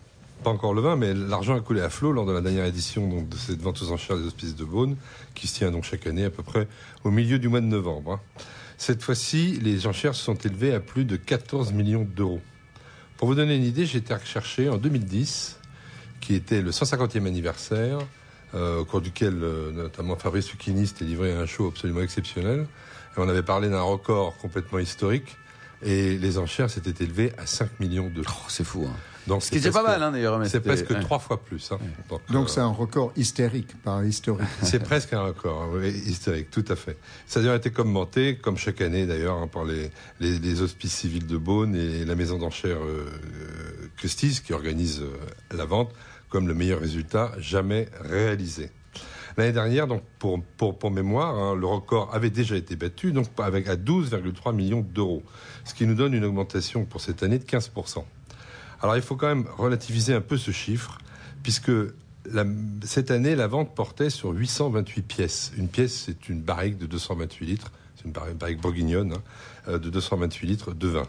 pas 0.43 0.49
encore 0.49 0.73
le 0.73 0.81
vin, 0.81 0.95
mais 0.95 1.13
l'argent 1.13 1.55
a 1.55 1.59
coulé 1.59 1.81
à 1.81 1.89
flot 1.89 2.11
lors 2.13 2.25
de 2.25 2.31
la 2.31 2.41
dernière 2.41 2.65
édition 2.65 3.07
donc, 3.09 3.27
de 3.29 3.35
cette 3.35 3.61
vente 3.61 3.81
aux 3.81 3.91
enchères 3.91 4.17
des 4.17 4.25
hospices 4.25 4.55
de 4.55 4.63
Beaune, 4.63 4.95
qui 5.35 5.47
se 5.47 5.55
tient 5.57 5.69
donc 5.71 5.83
chaque 5.83 6.07
année 6.07 6.23
à 6.25 6.29
peu 6.29 6.43
près 6.43 6.67
au 7.03 7.11
milieu 7.11 7.39
du 7.39 7.49
mois 7.49 7.59
de 7.61 7.65
novembre. 7.65 8.19
Cette 8.77 9.03
fois-ci, 9.03 9.59
les 9.61 9.85
enchères 9.87 10.15
se 10.15 10.23
sont 10.23 10.35
élevées 10.35 10.73
à 10.73 10.79
plus 10.79 11.03
de 11.03 11.17
14 11.17 11.73
millions 11.73 12.07
d'euros. 12.15 12.39
Pour 13.17 13.27
vous 13.27 13.35
donner 13.35 13.57
une 13.57 13.65
idée, 13.65 13.85
j'ai 13.85 13.97
été 13.97 14.13
recherché 14.13 14.69
en 14.69 14.77
2010, 14.77 15.58
qui 16.19 16.35
était 16.35 16.61
le 16.61 16.71
150e 16.71 17.25
anniversaire, 17.25 17.99
euh, 18.55 18.79
au 18.79 18.85
cours 18.85 19.01
duquel 19.01 19.35
euh, 19.43 19.71
notamment 19.71 20.15
Fabrice 20.15 20.51
Lucchini 20.51 20.87
s'était 20.87 21.05
livré 21.05 21.33
à 21.33 21.39
un 21.39 21.45
show 21.45 21.67
absolument 21.67 22.01
exceptionnel. 22.01 22.61
Et 23.17 23.19
on 23.19 23.29
avait 23.29 23.43
parlé 23.43 23.69
d'un 23.69 23.81
record 23.81 24.37
complètement 24.37 24.79
historique. 24.79 25.37
Et 25.81 26.17
les 26.17 26.37
enchères 26.37 26.69
s'étaient 26.69 27.03
élevées 27.05 27.31
à 27.37 27.45
5 27.45 27.79
millions 27.79 28.09
d'euros. 28.09 28.27
Oh, 28.29 28.45
c'est 28.49 28.65
fou. 28.65 28.85
hein. 28.85 28.95
Donc 29.27 29.43
Ce 29.43 29.49
qui 29.49 29.57
déjà 29.57 29.71
pas 29.71 29.83
mal 29.83 30.01
hein, 30.03 30.11
d'ailleurs. 30.11 30.41
C'est 30.47 30.59
presque 30.59 30.89
ouais. 30.89 30.99
trois 30.99 31.19
fois 31.19 31.41
plus. 31.41 31.71
hein. 31.71 31.77
Donc, 32.09 32.21
Donc 32.31 32.47
euh, 32.47 32.51
c'est 32.51 32.59
un 32.59 32.67
record 32.67 33.13
hystérique, 33.15 33.81
pas 33.83 34.03
historique. 34.03 34.47
c'est 34.63 34.79
presque 34.79 35.13
un 35.13 35.21
record, 35.21 35.61
hein, 35.63 35.69
oui, 35.73 35.89
historique, 35.89 36.49
tout 36.51 36.65
à 36.67 36.75
fait. 36.75 36.97
Ça 37.27 37.39
a 37.39 37.43
d'ailleurs 37.43 37.57
été 37.57 37.71
commenté, 37.71 38.35
comme 38.37 38.57
chaque 38.57 38.81
année 38.81 39.05
d'ailleurs, 39.05 39.37
hein, 39.37 39.47
par 39.47 39.63
les, 39.63 39.91
les, 40.19 40.39
les 40.39 40.61
hospices 40.61 40.93
civils 40.95 41.27
de 41.27 41.37
Beaune 41.37 41.75
et 41.75 42.03
la 42.05 42.15
maison 42.15 42.37
d'enchères 42.39 42.81
euh, 42.83 43.05
euh, 43.41 43.87
Custis, 43.97 44.41
qui 44.43 44.51
organise 44.53 45.01
euh, 45.01 45.15
la 45.55 45.65
vente, 45.65 45.91
comme 46.29 46.47
le 46.47 46.53
meilleur 46.53 46.79
résultat 46.79 47.31
jamais 47.37 47.87
réalisé. 48.01 48.71
L'année 49.37 49.53
dernière, 49.53 49.87
donc 49.87 50.03
pour, 50.17 50.41
pour, 50.57 50.77
pour 50.77 50.91
mémoire, 50.91 51.35
hein, 51.35 51.55
le 51.55 51.65
record 51.65 52.13
avait 52.13 52.29
déjà 52.29 52.55
été 52.55 52.75
battu, 52.75 53.11
donc 53.11 53.27
avec 53.37 53.67
à 53.67 53.75
12,3 53.75 54.53
millions 54.53 54.81
d'euros, 54.81 55.23
ce 55.63 55.73
qui 55.73 55.85
nous 55.85 55.95
donne 55.95 56.13
une 56.13 56.25
augmentation 56.25 56.85
pour 56.85 57.01
cette 57.01 57.23
année 57.23 57.39
de 57.39 57.45
15%. 57.45 58.03
Alors 58.81 58.95
il 58.95 59.01
faut 59.01 59.15
quand 59.15 59.27
même 59.27 59.47
relativiser 59.57 60.13
un 60.13 60.21
peu 60.21 60.37
ce 60.37 60.51
chiffre, 60.51 60.97
puisque 61.43 61.71
cette 62.83 63.11
année, 63.11 63.35
la 63.35 63.47
vente 63.47 63.73
portait 63.75 64.09
sur 64.09 64.31
828 64.31 65.01
pièces. 65.01 65.51
Une 65.57 65.67
pièce, 65.67 66.03
c'est 66.05 66.29
une 66.29 66.41
barrique 66.41 66.77
de 66.77 66.85
228 66.85 67.45
litres. 67.45 67.71
C'est 67.95 68.05
une 68.05 68.11
barrique, 68.11 68.61
bourguignonne 68.61 69.13
hein, 69.13 69.21
euh, 69.67 69.79
de 69.79 69.89
228 69.89 70.47
litres 70.47 70.73
de 70.73 70.87
vin. 70.87 71.07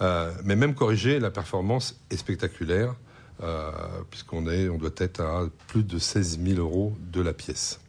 Euh, 0.00 0.32
mais 0.44 0.56
même 0.56 0.74
corrigée, 0.74 1.18
la 1.18 1.30
performance 1.30 2.00
est 2.10 2.16
spectaculaire, 2.16 2.94
euh, 3.42 3.70
puisqu'on 4.10 4.46
est, 4.48 4.68
on 4.68 4.78
doit 4.78 4.90
être 4.98 5.20
à 5.20 5.48
plus 5.68 5.82
de 5.84 5.98
16 5.98 6.38
000 6.44 6.58
euros 6.60 6.96
de 7.12 7.20
la 7.20 7.32
pièce. 7.32 7.80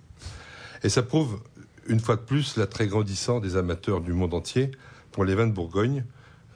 Et 0.83 0.89
ça 0.89 1.03
prouve, 1.03 1.39
une 1.87 1.99
fois 1.99 2.15
de 2.15 2.21
plus, 2.21 2.55
l'attrait 2.57 2.87
grandissant 2.87 3.39
des 3.39 3.55
amateurs 3.57 4.01
du 4.01 4.13
monde 4.13 4.33
entier 4.33 4.71
pour 5.11 5.25
les 5.25 5.35
vins 5.35 5.47
de 5.47 5.51
Bourgogne. 5.53 6.03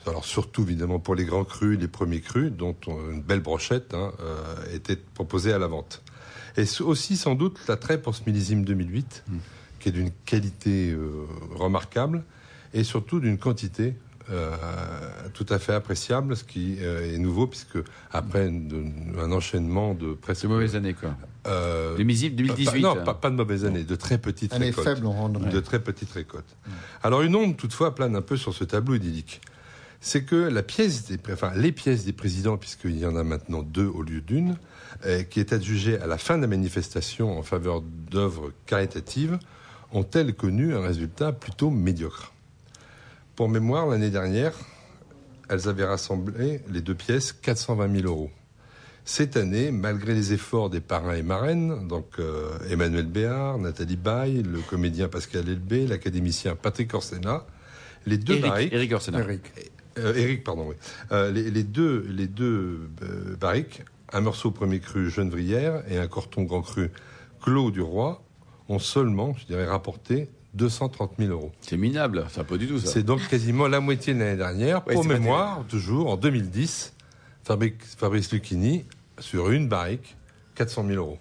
Alors 0.06 0.26
surtout 0.26 0.64
évidemment 0.64 1.00
pour 1.00 1.16
les 1.16 1.26
grands 1.26 1.46
crus, 1.46 1.80
les 1.80 1.88
premiers 1.88 2.20
crus, 2.22 2.52
dont 2.52 2.76
on- 2.88 3.12
une 3.12 3.22
belle 3.22 3.40
brochette 3.40 3.94
hein, 3.94 4.12
euh, 4.20 4.76
était 4.76 4.98
proposée 4.98 5.54
à 5.54 5.58
la 5.58 5.68
vente. 5.68 6.02
Et 6.58 6.66
aussi 6.82 7.18
sans 7.18 7.36
doute 7.36 7.58
l'attrait 7.68 8.02
pour 8.02 8.14
ce 8.14 8.22
millésime 8.28 8.64
2008, 8.66 9.24
qui 9.80 9.90
est 9.90 9.92
d'une 9.92 10.12
qualité 10.26 10.92
euh, 10.92 11.26
remarquable 11.56 12.24
et 12.74 12.84
surtout 12.84 13.20
d'une 13.20 13.38
quantité 13.38 13.96
tout 15.34 15.46
à 15.50 15.60
fait 15.60 15.74
appréciable, 15.74 16.36
ce 16.36 16.44
qui 16.44 16.78
euh, 16.82 17.14
est 17.14 17.18
nouveau 17.18 17.48
puisque 17.48 17.78
après 18.12 18.50
de- 18.50 19.20
un 19.20 19.32
enchaînement 19.32 19.94
de 19.94 20.14
presque 20.14 20.42
C'est 20.42 20.48
mauvaise 20.48 20.76
année, 20.76 20.94
quoi. 20.94 21.16
euh, 21.48 21.96
2018, 21.98 22.32
2018. 22.32 22.66
pas- 22.66 22.80
non, 22.96 23.00
hein. 23.02 23.04
pas, 23.04 23.14
pas 23.14 23.30
de 23.30 23.36
mauvaise 23.36 23.66
année, 23.66 23.84
de 23.84 23.96
très 23.96 24.18
petites 24.18 24.54
récoltes. 24.54 24.88
faible 24.88 25.06
en 25.08 25.12
rendement. 25.12 25.50
De 25.50 25.60
très 25.60 25.80
petites 25.80 26.12
récoltes. 26.12 26.56
Alors 27.04 27.22
une 27.22 27.36
ombre 27.36 27.56
toutefois 27.56 27.94
plane 27.96 28.16
un 28.16 28.22
peu 28.22 28.38
sur 28.38 28.54
ce 28.54 28.64
tableau 28.64 28.96
idyllique. 28.96 29.42
C'est 30.06 30.24
que 30.26 30.36
la 30.36 30.64
pièce 30.64 31.06
des, 31.06 31.18
enfin, 31.32 31.52
les 31.56 31.72
pièces 31.72 32.04
des 32.04 32.12
présidents, 32.12 32.58
puisqu'il 32.58 32.98
y 32.98 33.06
en 33.06 33.16
a 33.16 33.24
maintenant 33.24 33.64
deux 33.64 33.86
au 33.88 34.02
lieu 34.02 34.20
d'une, 34.20 34.58
euh, 35.06 35.24
qui 35.24 35.40
est 35.40 35.54
adjugée 35.54 35.98
à 36.00 36.08
la 36.08 36.18
fin 36.18 36.36
de 36.36 36.42
la 36.42 36.48
manifestation 36.48 37.38
en 37.40 37.42
faveur 37.42 37.82
d'œuvres 38.12 38.52
caritatives, 38.66 39.40
ont-elles 39.94 40.34
connu 40.34 40.76
un 40.76 40.82
résultat 40.82 41.32
plutôt 41.32 41.70
médiocre? 41.70 42.34
Pour 43.36 43.50
mémoire, 43.50 43.88
l'année 43.88 44.12
dernière, 44.12 44.54
elles 45.50 45.68
avaient 45.68 45.86
rassemblé 45.86 46.62
les 46.70 46.82
deux 46.82 46.94
pièces 46.94 47.34
420 47.34 48.02
000 48.02 48.08
euros. 48.08 48.30
Cette 49.06 49.36
année, 49.38 49.72
malgré 49.72 50.14
les 50.14 50.34
efforts 50.34 50.70
des 50.70 50.80
parrains 50.80 51.16
et 51.16 51.24
marraines, 51.24 51.88
donc 51.88 52.06
euh, 52.20 52.52
Emmanuel 52.70 53.06
Béard, 53.08 53.58
Nathalie 53.58 53.98
Baye, 53.98 54.44
le 54.44 54.60
comédien 54.60 55.10
Pascal 55.10 55.50
Elbé, 55.50 55.88
l'académicien 55.88 56.56
Patrick 56.56 56.94
Orsena, 56.94 57.46
les 58.06 58.18
deux 58.18 58.34
Eric, 58.36 58.46
barriques, 58.46 58.74
Eric 58.74 58.94
Orsena. 58.94 59.20
Eric. 59.20 59.42
euh, 59.98 60.14
Eric, 60.16 60.44
pardon, 60.44 60.68
oui. 60.70 60.76
Euh, 61.12 61.32
les, 61.32 61.50
les 61.52 61.64
deux, 61.64 62.06
les 62.10 62.28
deux 62.28 62.88
barriques, 63.42 63.82
un 64.14 64.22
morceau 64.22 64.52
premier 64.52 64.80
cru 64.80 65.10
Genevrière 65.10 65.84
et 65.90 65.98
un 65.98 66.08
corton 66.08 66.44
grand 66.44 66.62
cru 66.62 66.92
Clos 67.42 67.72
du 67.72 67.82
Roi, 67.82 68.24
ont 68.70 68.80
seulement, 68.80 69.36
je 69.38 69.46
dirais, 69.48 69.66
rapporté 69.66 70.30
230 70.54 71.14
000 71.18 71.32
euros. 71.32 71.52
C'est 71.62 71.78
minable, 71.78 72.26
c'est 72.30 72.44
pas 72.46 72.58
du 72.58 72.68
tout 72.68 72.80
ça. 72.80 72.88
C'est 72.88 73.04
donc 73.04 73.28
quasiment 73.28 73.68
la 73.68 73.80
moitié 73.80 74.14
de 74.14 74.20
l'année 74.20 74.38
dernière. 74.38 74.86
Ouais, 74.88 74.94
Pour 74.94 75.06
mémoire, 75.06 75.64
toujours, 75.68 76.10
en 76.10 76.18
2010, 76.18 76.94
Fabrice, 77.44 77.74
Fabrice 77.98 78.32
Lucchini, 78.32 78.86
sur 79.20 79.52
une 79.52 79.68
barrique, 79.68 80.16
400 80.56 80.86
000 80.88 80.98
euros. 80.98 81.20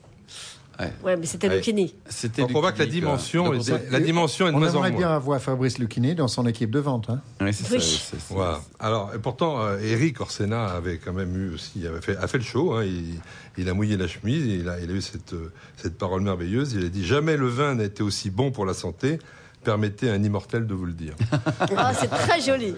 Ouais, 1.05 1.17
mais 1.17 1.27
c'était 1.27 1.49
Ouais. 1.49 1.57
Lucchini. 1.57 1.95
C'était 2.09 2.43
Donc 2.43 2.51
on 2.55 2.61
voit 2.61 2.73
que 2.73 2.79
la 2.81 2.87
dimension, 2.87 3.53
est- 3.55 3.71
on 3.73 3.81
la 3.93 4.01
dimension 4.01 4.47
est 4.49 4.51
de 4.51 4.57
On 4.57 4.61
moins 4.61 4.69
en 4.71 4.75
aimerait 4.79 4.91
moins. 4.91 4.99
bien 4.99 5.11
avoir 5.11 5.41
Fabrice 5.41 5.79
Lucchini 5.79 6.15
dans 6.15 6.29
son 6.29 6.47
équipe 6.47 6.71
de 6.71 6.79
vente. 6.81 7.09
hein. 7.11 7.21
Ouais, 7.41 7.53
c'est 7.53 7.71
Oui. 7.73 7.81
ça, 7.81 7.99
c'est- 8.11 8.17
Voilà. 8.35 8.61
Alors, 8.81 9.13
et 9.15 9.19
pourtant, 9.19 9.61
euh, 9.61 9.79
Eric 9.81 10.21
Orsena 10.21 10.67
avait 10.67 10.99
quand 10.99 11.13
même 11.13 11.37
eu 11.37 11.55
aussi, 11.55 11.87
avait 11.87 12.01
fait, 12.01 12.17
a 12.17 12.27
fait 12.27 12.39
le 12.39 12.45
show. 12.45 12.73
hein. 12.75 12.85
il, 12.85 13.21
il 13.59 13.69
a 13.69 13.75
mouillé 13.75 13.97
la 13.97 14.09
chemise. 14.09 14.45
Il 14.47 14.69
a, 14.69 14.81
il 14.81 14.91
a 14.91 14.95
eu 14.95 15.03
cette, 15.03 15.35
euh, 15.35 15.53
cette 15.77 15.99
parole 15.99 16.23
merveilleuse. 16.23 16.73
Il 16.73 16.87
a 16.87 16.89
dit 16.89 17.05
jamais 17.07 17.37
le 17.37 17.49
vin 17.49 17.75
n'a 17.75 17.85
été 17.85 18.03
aussi 18.03 18.31
bon 18.31 18.51
pour 18.51 18.65
la 18.67 18.75
santé. 18.75 19.19
Permettez 19.65 20.11
à 20.11 20.15
un 20.15 20.23
immortel 20.23 20.67
de 20.67 20.75
vous 20.75 20.87
le 20.87 20.93
dire. 20.93 21.15
Ah, 21.77 21.93
c'est 21.95 22.09
très 22.09 22.41
joli. 22.41 22.75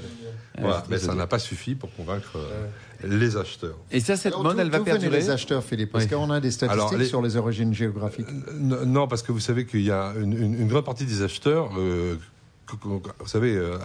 Voilà. 0.59 0.85
Mais 0.89 0.99
ça 0.99 1.15
n'a 1.15 1.27
pas 1.27 1.39
suffi 1.39 1.75
pour 1.75 1.93
convaincre 1.97 2.37
euh, 2.37 2.67
les 3.09 3.37
acheteurs. 3.37 3.77
Et 3.91 3.99
ça, 4.01 4.17
cette 4.17 4.33
Alors, 4.35 4.45
mode, 4.45 4.59
elle 4.61 4.71
va 4.71 4.81
perdurer 4.81 5.17
les 5.19 5.31
acheteurs, 5.31 5.65
Philippe 5.65 5.91
Parce 5.93 6.05
Oui. 6.05 6.11
qu'on 6.11 6.31
a 6.31 6.41
des 6.41 6.51
statistiques 6.53 6.81
Alors, 6.87 6.97
les- 6.97 7.07
sur 7.07 7.23
les 7.23 7.37
origines 7.37 7.75
géographiques. 7.75 8.27
Euh, 8.29 8.85
Non, 8.85 9.09
parce 9.09 9.23
que 9.23 9.33
vous 9.33 9.41
savez 9.41 9.67
qu'il 9.67 9.81
y 9.83 9.91
a 9.91 10.13
une, 10.21 10.33
une- 10.33 10.61
une 10.61 10.69
grande 10.69 10.85
partie 10.85 11.07
des 11.07 11.23
acheteurs. 11.23 11.71
euh, 11.77 12.17
vous 12.83 13.27
savez, 13.27 13.57
euh, 13.57 13.77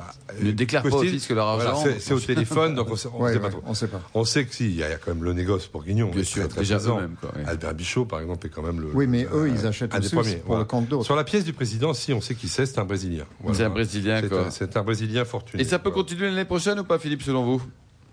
Ne 0.41 0.51
déclarent 0.51 0.83
pas 0.83 0.89
postillent. 0.89 1.09
au 1.09 1.13
fisc 1.13 1.29
leur 1.31 1.55
Voilà, 1.55 1.71
argent. 1.71 1.83
c'est- 1.83 1.99
c'est 1.99 2.13
au 2.13 2.19
téléphone, 2.19 2.75
donc 2.75 2.87
on 2.87 2.91
Ouais, 2.91 2.97
sait 3.33 3.39
pas 3.39 3.45
ouais, 3.45 3.51
trop. 3.51 3.63
on 3.65 3.73
sait 3.73 3.87
pas. 3.87 4.01
On 4.13 4.23
sait 4.25 4.45
que 4.45 4.53
si, 4.55 4.65
il 4.65 4.75
y 4.77 4.83
a 4.83 4.95
quand 4.97 5.13
même 5.13 5.23
le 5.23 5.33
négoce 5.33 5.67
pour 5.67 5.83
Guignon. 5.83 6.09
Bien 6.09 6.23
sûr, 6.23 6.43
très, 6.43 6.49
très 6.49 6.61
déjà 6.61 6.75
présent. 6.77 6.97
eux-mêmes, 6.97 7.15
quoi, 7.19 7.31
ouais. 7.35 7.43
Albert 7.45 7.73
Bichot, 7.73 8.05
par 8.05 8.19
exemple, 8.21 8.47
est 8.47 8.49
quand 8.49 8.61
même 8.63 8.79
le. 8.81 8.87
Oui, 8.93 9.07
mais 9.07 9.23
le- 9.23 9.29
eux, 9.35 9.49
ils 9.49 9.65
achètent 9.67 9.93
un 9.95 9.99
des 9.99 10.09
premiers. 10.09 10.35
pour 10.37 10.47
voilà. 10.47 10.59
le 10.61 10.65
compte 10.65 10.87
d'autres. 10.87 11.05
Sur 11.05 11.15
la 11.15 11.23
pièce 11.23 11.43
du 11.43 11.53
président, 11.53 11.93
si, 11.93 12.13
on 12.13 12.21
sait 12.21 12.35
qui 12.35 12.47
c'est, 12.47 12.65
c'est 12.65 12.79
un 12.79 12.85
Brésilien. 12.85 13.25
Voilà. 13.41 13.57
C'est 13.57 13.63
un 13.65 13.69
Brésilien, 13.69 14.21
C'est 14.21 14.29
quoi. 14.29 14.45
un- 14.47 14.49
C'est 14.51 14.75
un 14.77 14.83
Brésilien 14.83 15.25
fortuné. 15.25 15.61
Et 15.61 15.65
ça 15.65 15.79
peut 15.79 15.89
Voilà. 15.89 16.03
continuer 16.03 16.29
l'année 16.29 16.45
prochaine 16.45 16.79
ou 16.79 16.83
pas, 16.83 16.99
Philippe, 16.99 17.21
selon 17.23 17.43
vous? 17.45 17.61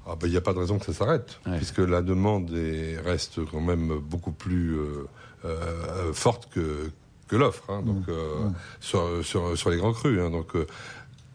Ah 0.09 0.15
ben, 0.21 0.29
il 0.29 0.31
n'y 0.31 0.37
a 0.37 0.41
pas 0.41 0.53
de 0.53 0.59
raison 0.61 0.79
que 0.79 0.85
ça 0.87 0.93
s'arrête, 0.93 1.41
Ouais. 1.47 1.57
puisque 1.57 1.79
la 1.79 2.01
demande 2.01 2.53
est- 2.55 2.97
reste 3.05 3.41
quand 3.51 3.61
même 3.61 3.99
beaucoup 3.99 4.31
plus 4.31 4.77
euh, 4.77 5.05
euh, 5.45 6.13
forte 6.13 6.49
que, 6.53 6.91
que 7.29 7.37
l'offre, 7.37 7.65
hein, 7.69 7.83
donc 7.85 8.09
euh, 8.09 8.35
sur, 8.81 9.25
sur, 9.25 9.57
sur 9.59 9.71
les 9.71 9.77
grands 9.79 9.93
crus. 9.93 10.21
hein, 10.21 10.31
donc 10.31 10.55
euh, 10.55 10.67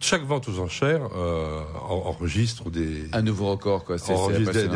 chaque 0.03 0.23
vente 0.23 0.49
aux 0.49 0.57
enchères 0.59 1.09
euh, 1.15 1.61
en- 1.87 2.07
enregistre 2.07 2.71
des, 2.71 3.03
Un 3.13 3.21
nouveau 3.21 3.51
record, 3.51 3.83
quoi. 3.83 3.99
C'est 3.99 4.07
c'est 4.07 4.13
enregistre 4.15 4.51
des, 4.53 4.67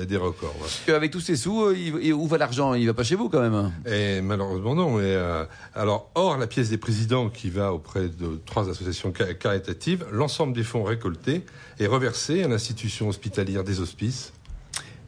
des- 0.00 0.06
des 0.06 0.16
records. 0.16 0.54
qu'avec 0.86 1.10
tous 1.10 1.18
ces 1.18 1.34
sous, 1.34 1.64
euh, 1.64 1.74
il- 1.76 1.98
il- 2.00 2.12
où 2.12 2.28
va 2.28 2.38
l'argent? 2.38 2.74
Il 2.74 2.86
va 2.86 2.94
pas 2.94 3.02
chez 3.02 3.16
vous, 3.16 3.28
quand 3.28 3.40
même. 3.40 3.72
Et 3.86 4.20
malheureusement 4.20 4.76
non. 4.76 4.98
Mais, 4.98 5.02
euh, 5.04 5.44
alors, 5.74 6.10
hors 6.14 6.36
la 6.38 6.46
pièce 6.46 6.68
des 6.70 6.78
présidents 6.78 7.28
qui 7.28 7.50
va 7.50 7.72
auprès 7.72 8.08
de 8.08 8.40
trois 8.46 8.68
associations 8.70 9.12
ca- 9.16 9.34
caritatives, 9.34 10.06
l'ensemble 10.12 10.52
des 10.52 10.62
fonds 10.62 10.84
récoltés 10.84 11.44
est 11.80 11.86
reversé 11.88 12.44
à 12.44 12.48
l'institution 12.48 13.08
hospitalière 13.08 13.64
des 13.64 13.80
Hospices. 13.80 14.32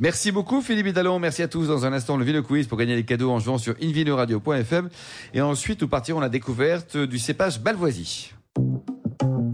Merci 0.00 0.32
beaucoup 0.32 0.62
Philippe 0.62 0.86
Idalon, 0.86 1.18
merci 1.18 1.42
à 1.42 1.48
tous. 1.48 1.66
Dans 1.66 1.84
un 1.84 1.92
instant, 1.92 2.16
le 2.16 2.24
Vino 2.24 2.42
Quiz 2.42 2.66
pour 2.66 2.78
gagner 2.78 2.96
les 2.96 3.04
cadeaux 3.04 3.30
en 3.30 3.38
jouant 3.38 3.58
sur 3.58 3.74
invinoradio.fm. 3.82 4.88
Et 5.34 5.42
ensuite, 5.42 5.82
nous 5.82 5.88
partirons 5.88 6.20
à 6.20 6.22
la 6.22 6.30
découverte 6.30 6.96
du 6.96 7.18
cépage 7.18 7.60
Balvoisie. 7.60 8.32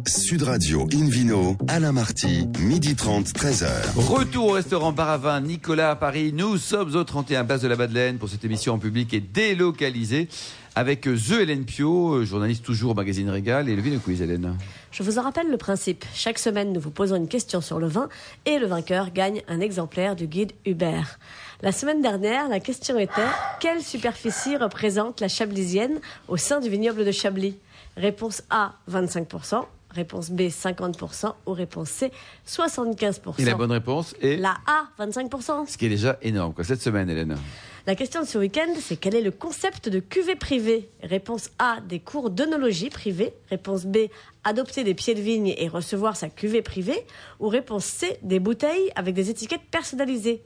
Sud 0.07 0.45
Radio 0.45 0.87
Invino, 0.95 1.57
Alain 1.67 1.91
Marty, 1.91 2.47
midi 2.61 2.95
30, 2.95 3.27
13h. 3.27 3.67
Retour 3.97 4.47
au 4.47 4.53
restaurant 4.53 4.93
Baravin 4.93 5.41
Nicolas 5.41 5.91
à 5.91 5.97
Paris. 5.97 6.33
Nous 6.33 6.59
sommes 6.59 6.95
au 6.95 7.03
31 7.03 7.45
Place 7.45 7.63
de 7.63 7.69
la 7.69 7.75
Madeleine 7.75 8.19
pour 8.19 8.29
cette 8.29 8.45
émission 8.45 8.75
en 8.75 8.79
public 8.79 9.13
et 9.15 9.21
délocalisée 9.21 10.29
avec 10.77 11.01
The 11.01 11.41
Hélène 11.41 11.65
Pio, 11.65 12.23
journaliste 12.23 12.63
toujours 12.63 12.91
au 12.91 12.95
magazine 12.95 13.31
Régal 13.31 13.71
et 13.71 13.75
le 13.75 13.81
Vino 13.81 13.99
Quiz 13.99 14.21
Hélène? 14.21 14.59
Je 14.93 15.03
vous 15.03 15.19
en 15.19 15.23
rappelle 15.23 15.51
le 15.51 15.57
principe. 15.57 16.05
Chaque 16.13 16.39
semaine, 16.39 16.71
nous 16.75 16.81
vous 16.81 16.91
posons 16.91 17.17
une 17.17 17.29
question 17.29 17.63
sur 17.63 17.79
le 17.79 17.87
vin 17.87 18.11
et 18.45 18.59
le 18.59 18.67
vainqueur 18.67 19.11
gagne 19.11 19.41
un 19.49 19.61
exemplaire 19.61 20.15
du 20.15 20.27
guide 20.27 20.53
Hubert. 20.67 21.19
La 21.63 21.73
semaine 21.73 22.03
dernière, 22.03 22.51
la 22.51 22.61
question 22.61 22.99
était 22.99 23.23
quelle 23.59 23.83
superficie 23.83 24.59
représente 24.59 25.23
la 25.23 25.29
chablisienne 25.29 25.99
au 26.29 26.37
sein 26.37 26.61
du 26.61 26.69
vignoble 26.69 27.07
de 27.07 27.11
Chablis? 27.11 27.57
Réponse 27.97 28.43
A 28.51 28.75
25%, 28.91 29.65
réponse 29.95 30.31
B 30.31 30.43
50% 30.43 31.33
ou 31.47 31.53
réponse 31.53 31.89
C 31.89 32.13
75%. 32.47 33.41
Et 33.41 33.47
la 33.47 33.55
bonne 33.55 33.73
réponse 33.73 34.15
est 34.21 34.37
La 34.37 34.59
A 34.67 35.03
25%. 35.03 35.69
ce 35.69 35.79
qui 35.79 35.87
est 35.87 35.89
déjà 35.89 36.19
énorme 36.21 36.53
quoi, 36.53 36.65
cette 36.65 36.83
semaine 36.83 37.09
Hélène. 37.09 37.39
La 37.87 37.95
question 37.95 38.21
de 38.21 38.27
ce 38.27 38.37
week-end, 38.37 38.67
c'est 38.81 38.97
quel 38.97 39.15
est 39.15 39.21
le 39.21 39.31
concept 39.31 39.89
de 39.89 40.01
cuvée 40.01 40.35
privée? 40.35 40.89
Réponse 41.05 41.51
A, 41.61 41.79
des 41.89 42.01
cours 42.01 42.31
d'œnologie 42.31 42.91
privés. 42.91 43.33
Réponse 43.49 43.87
B, 43.87 44.09
adopter 44.43 44.83
des 44.83 44.95
pieds 44.95 45.15
de 45.15 45.21
vigne 45.21 45.55
et 45.57 45.69
recevoir 45.69 46.17
sa 46.17 46.29
cuvée 46.29 46.63
privée. 46.63 47.07
Ou 47.39 47.47
réponse 47.47 47.85
C, 47.85 48.19
des 48.23 48.41
bouteilles 48.41 48.91
avec 48.97 49.15
des 49.15 49.31
étiquettes 49.31 49.61
personnalisées. 49.71 50.43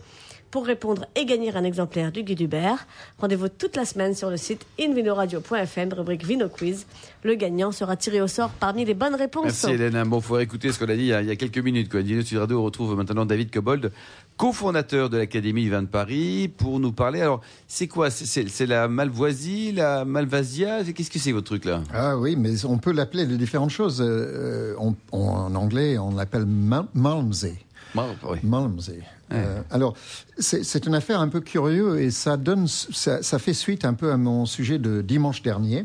Pour 0.51 0.67
répondre 0.67 1.07
et 1.15 1.27
gagner 1.27 1.55
un 1.55 1.63
exemplaire 1.63 2.11
du 2.11 2.25
guide 2.25 2.41
Hubert, 2.41 2.87
rendez-vous 3.19 3.49
toute 3.49 3.77
la 3.77 3.85
semaine 3.85 4.17
sur 4.17 4.31
le 4.31 4.37
site 4.37 4.67
invinoradio.fm, 4.81 5.93
rubrique 5.93 6.27
Vino 6.27 6.49
Quiz. 6.49 6.87
Le 7.23 7.37
gagnant 7.37 7.71
sera 7.71 7.97
tiré 7.97 8.21
au 8.21 8.27
sort 8.27 8.51
parmi 8.51 8.85
les 8.85 8.95
bonnes 8.95 9.15
réponses. 9.15 9.45
Merci 9.45 9.71
Hélène. 9.71 10.03
Bon, 10.09 10.21
faut 10.21 10.41
écouter 10.41 10.73
ce 10.73 10.79
qu'on 10.81 10.89
a 10.89 10.97
dit 10.97 11.03
il 11.03 11.07
y 11.07 11.13
a, 11.13 11.23
il 11.23 11.37
quelques 11.37 11.59
minutes. 11.59 11.89
Quoi. 11.89 12.03
Dino 12.03 12.23
retrouve 12.65 12.97
maintenant 12.97 13.25
David 13.27 13.53
Cobold, 13.53 13.93
cofondateur 14.41 15.11
de 15.11 15.19
l'Académie 15.19 15.65
du 15.65 15.71
vin 15.71 15.83
de 15.83 15.87
Paris, 15.87 16.49
pour 16.49 16.81
nous 16.81 16.93
parler. 16.93 17.21
Alors, 17.21 17.43
c'est 17.69 17.89
quoi? 17.89 18.09
C'est- 18.09 18.65
la 18.65 18.89
Malvoisie, 18.89 19.71
la 19.71 20.07
Malvasia? 20.07 20.83
Qu'est-ce 20.95 21.11
que 21.11 21.19
c'est 21.19 21.33
votre 21.33 21.45
truc 21.49 21.67
là? 21.67 21.83
Ah 21.93 22.17
oui, 22.17 22.37
mais 22.37 22.65
on 22.65 22.79
peut 22.79 22.93
l'appeler 22.93 23.27
de 23.27 23.37
différentes 23.37 23.69
choses. 23.69 24.01
Euh, 24.01 24.75
on- 24.79 24.95
on- 25.13 25.29
en 25.29 25.55
anglais, 25.55 25.99
on 25.99 26.15
l'appelle 26.15 26.47
Mal- 26.47 26.87
Malmsey. 26.95 27.57
Malmsey. 28.43 29.01
Euh, 29.33 29.61
alors, 29.71 29.95
c'est 30.39 30.87
une 30.87 30.95
affaire 30.95 31.21
un 31.21 31.29
peu 31.29 31.41
curieuse 31.41 32.01
et 32.01 32.11
ça 32.11 32.39
donne, 32.39 32.67
ça, 32.67 33.23
ça 33.23 33.39
fait 33.39 33.53
suite 33.53 33.85
un 33.85 33.93
peu 33.95 34.11
à 34.11 34.17
mon 34.17 34.47
sujet 34.47 34.79
de 34.79 35.03
dimanche 35.03 35.43
dernier. 35.43 35.85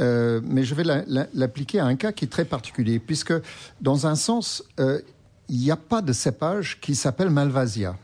Euh, 0.00 0.40
mais 0.44 0.64
je 0.64 0.74
vais 0.74 0.82
la- 0.82 1.04
la- 1.06 1.28
l'appliquer 1.32 1.78
à 1.78 1.86
un 1.86 1.94
cas 1.94 2.10
qui 2.10 2.24
est 2.24 2.28
très 2.28 2.44
particulier, 2.44 2.98
puisque 2.98 3.32
dans 3.80 4.08
un 4.08 4.16
sens, 4.16 4.64
euh, 4.80 5.00
il 5.48 5.58
n'y 5.58 5.70
a 5.70 5.76
pas 5.76 6.02
de 6.02 6.12
cépage 6.12 6.80
qui 6.80 6.94
s'appelle 6.94 7.30
Malvasia. 7.30 7.96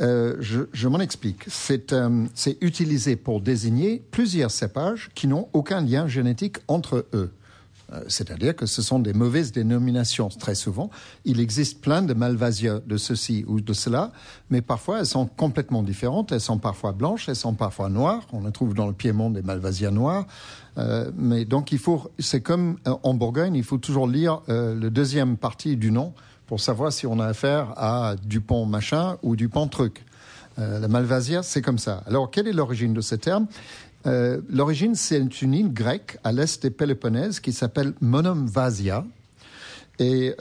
Euh, 0.00 0.36
je 0.40 0.62
je 0.72 0.88
m'en 0.88 1.00
explique. 1.00 1.44
C'est 1.48 1.92
euh, 1.92 2.26
utilisé 2.60 3.16
pour 3.16 3.40
désigner 3.40 4.02
plusieurs 4.10 4.50
cépages 4.50 5.10
qui 5.14 5.26
n'ont 5.26 5.48
aucun 5.52 5.80
lien 5.80 6.08
génétique 6.08 6.56
entre 6.66 7.06
eux. 7.12 7.32
Euh, 7.92 8.00
C'est-à-dire 8.08 8.56
que 8.56 8.66
ce 8.66 8.82
sont 8.82 8.98
des 8.98 9.12
mauvaises 9.12 9.52
dénominations 9.52 10.28
très 10.28 10.54
souvent. 10.54 10.90
Il 11.24 11.40
existe 11.40 11.80
plein 11.80 12.02
de 12.02 12.14
Malvasia 12.14 12.80
de 12.80 12.96
ceci 12.96 13.44
ou 13.46 13.60
de 13.60 13.72
cela, 13.72 14.12
mais 14.50 14.62
parfois 14.62 15.00
elles 15.00 15.06
sont 15.06 15.26
complètement 15.26 15.82
différentes. 15.82 16.32
Elles 16.32 16.40
sont 16.40 16.58
parfois 16.58 16.92
blanches, 16.92 17.28
elles 17.28 17.36
sont 17.36 17.54
parfois 17.54 17.88
noires. 17.88 18.26
On 18.32 18.44
en 18.44 18.50
trouve 18.50 18.74
dans 18.74 18.86
le 18.86 18.94
Piémont 18.94 19.30
des 19.30 19.42
Malvasia 19.42 19.90
noirs. 19.90 20.26
Euh, 20.78 21.10
mais 21.16 21.44
donc 21.44 21.72
il 21.72 21.78
faut, 21.78 22.10
c'est 22.18 22.40
comme 22.40 22.78
euh, 22.86 22.94
en 23.02 23.14
Bourgogne, 23.14 23.54
il 23.54 23.64
faut 23.64 23.78
toujours 23.78 24.08
lire 24.08 24.40
euh, 24.48 24.74
le 24.74 24.90
deuxième 24.90 25.36
partie 25.36 25.76
du 25.76 25.90
nom 25.90 26.14
pour 26.46 26.60
savoir 26.60 26.92
si 26.92 27.06
on 27.06 27.18
a 27.18 27.26
affaire 27.26 27.72
à 27.76 28.16
Dupont 28.24 28.66
machin 28.66 29.16
ou 29.22 29.36
Dupont 29.36 29.68
truc. 29.68 30.04
Euh, 30.58 30.78
la 30.78 30.88
Malvasia, 30.88 31.42
c'est 31.42 31.62
comme 31.62 31.78
ça. 31.78 32.02
Alors, 32.06 32.30
quelle 32.30 32.46
est 32.46 32.52
l'origine 32.52 32.92
de 32.92 33.00
ce 33.00 33.14
terme? 33.14 33.46
L'origine, 34.04 34.96
c'est 34.96 35.42
une 35.42 35.54
île 35.54 35.72
grecque 35.72 36.18
à 36.24 36.32
l'est 36.32 36.60
des 36.60 36.70
Péloponnèse 36.70 37.38
qui 37.38 37.52
s'appelle 37.52 37.92
Monomvasia 38.00 39.04
et 40.00 40.34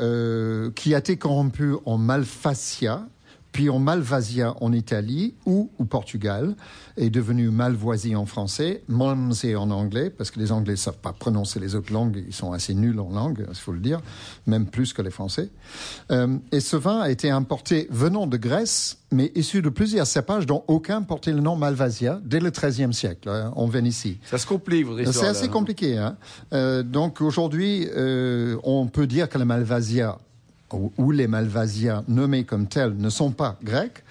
qui 0.75 0.95
a 0.95 0.97
été 0.97 1.17
corrompue 1.17 1.75
en 1.85 1.99
Malfacia 1.99 3.05
puis 3.51 3.69
en 3.69 3.79
Malvasia 3.79 4.55
en 4.61 4.71
Italie 4.73 5.35
ou 5.45 5.69
au 5.77 5.85
Portugal, 5.85 6.55
est 6.97 7.09
devenu 7.09 7.49
Malvoisie 7.49 8.15
en 8.15 8.25
français, 8.25 8.83
Malmsey 8.87 9.55
en 9.55 9.71
anglais, 9.71 10.09
parce 10.09 10.31
que 10.31 10.39
les 10.39 10.51
Anglais 10.51 10.73
ne 10.73 10.77
savent 10.77 10.97
pas 10.97 11.13
prononcer 11.13 11.59
les 11.59 11.75
autres 11.75 11.91
langues, 11.91 12.23
ils 12.27 12.33
sont 12.33 12.51
assez 12.51 12.73
nuls 12.73 12.99
en 12.99 13.09
langue, 13.09 13.45
il 13.47 13.55
faut 13.55 13.71
le 13.71 13.79
dire, 13.79 14.01
même 14.47 14.67
plus 14.67 14.93
que 14.93 15.01
les 15.01 15.11
Français. 15.11 15.49
Euh, 16.11 16.37
et 16.51 16.59
ce 16.59 16.75
vin 16.75 16.99
a 16.99 17.09
été 17.09 17.29
importé 17.29 17.87
venant 17.89 18.27
de 18.27 18.37
Grèce, 18.37 18.99
mais 19.11 19.31
issu 19.35 19.61
de 19.61 19.69
plusieurs 19.69 20.07
cépages 20.07 20.45
dont 20.45 20.63
aucun 20.67 21.01
portait 21.01 21.33
le 21.33 21.41
nom 21.41 21.55
Malvasia 21.55 22.19
dès 22.23 22.39
le 22.39 22.49
XIIIe 22.49 22.93
siècle, 22.93 23.29
hein, 23.29 23.51
en 23.55 23.67
Vénétie. 23.67 24.19
Ça 24.25 24.37
se 24.37 24.47
complique, 24.47 24.85
votre 24.85 25.11
C'est 25.11 25.27
assez 25.27 25.49
compliqué. 25.49 25.97
Hein. 25.97 26.17
Euh, 26.53 26.83
donc 26.83 27.21
aujourd'hui, 27.21 27.87
euh, 27.95 28.57
on 28.63 28.87
peut 28.87 29.07
dire 29.07 29.29
que 29.29 29.37
la 29.37 29.45
Malvasia 29.45 30.17
ou 30.73 31.11
les 31.11 31.27
Malvasiens 31.27 32.03
nommés 32.07 32.43
comme 32.43 32.67
tels 32.67 32.95
ne 32.97 33.09
sont 33.09 33.31
pas 33.31 33.57
grecs. 33.63 34.03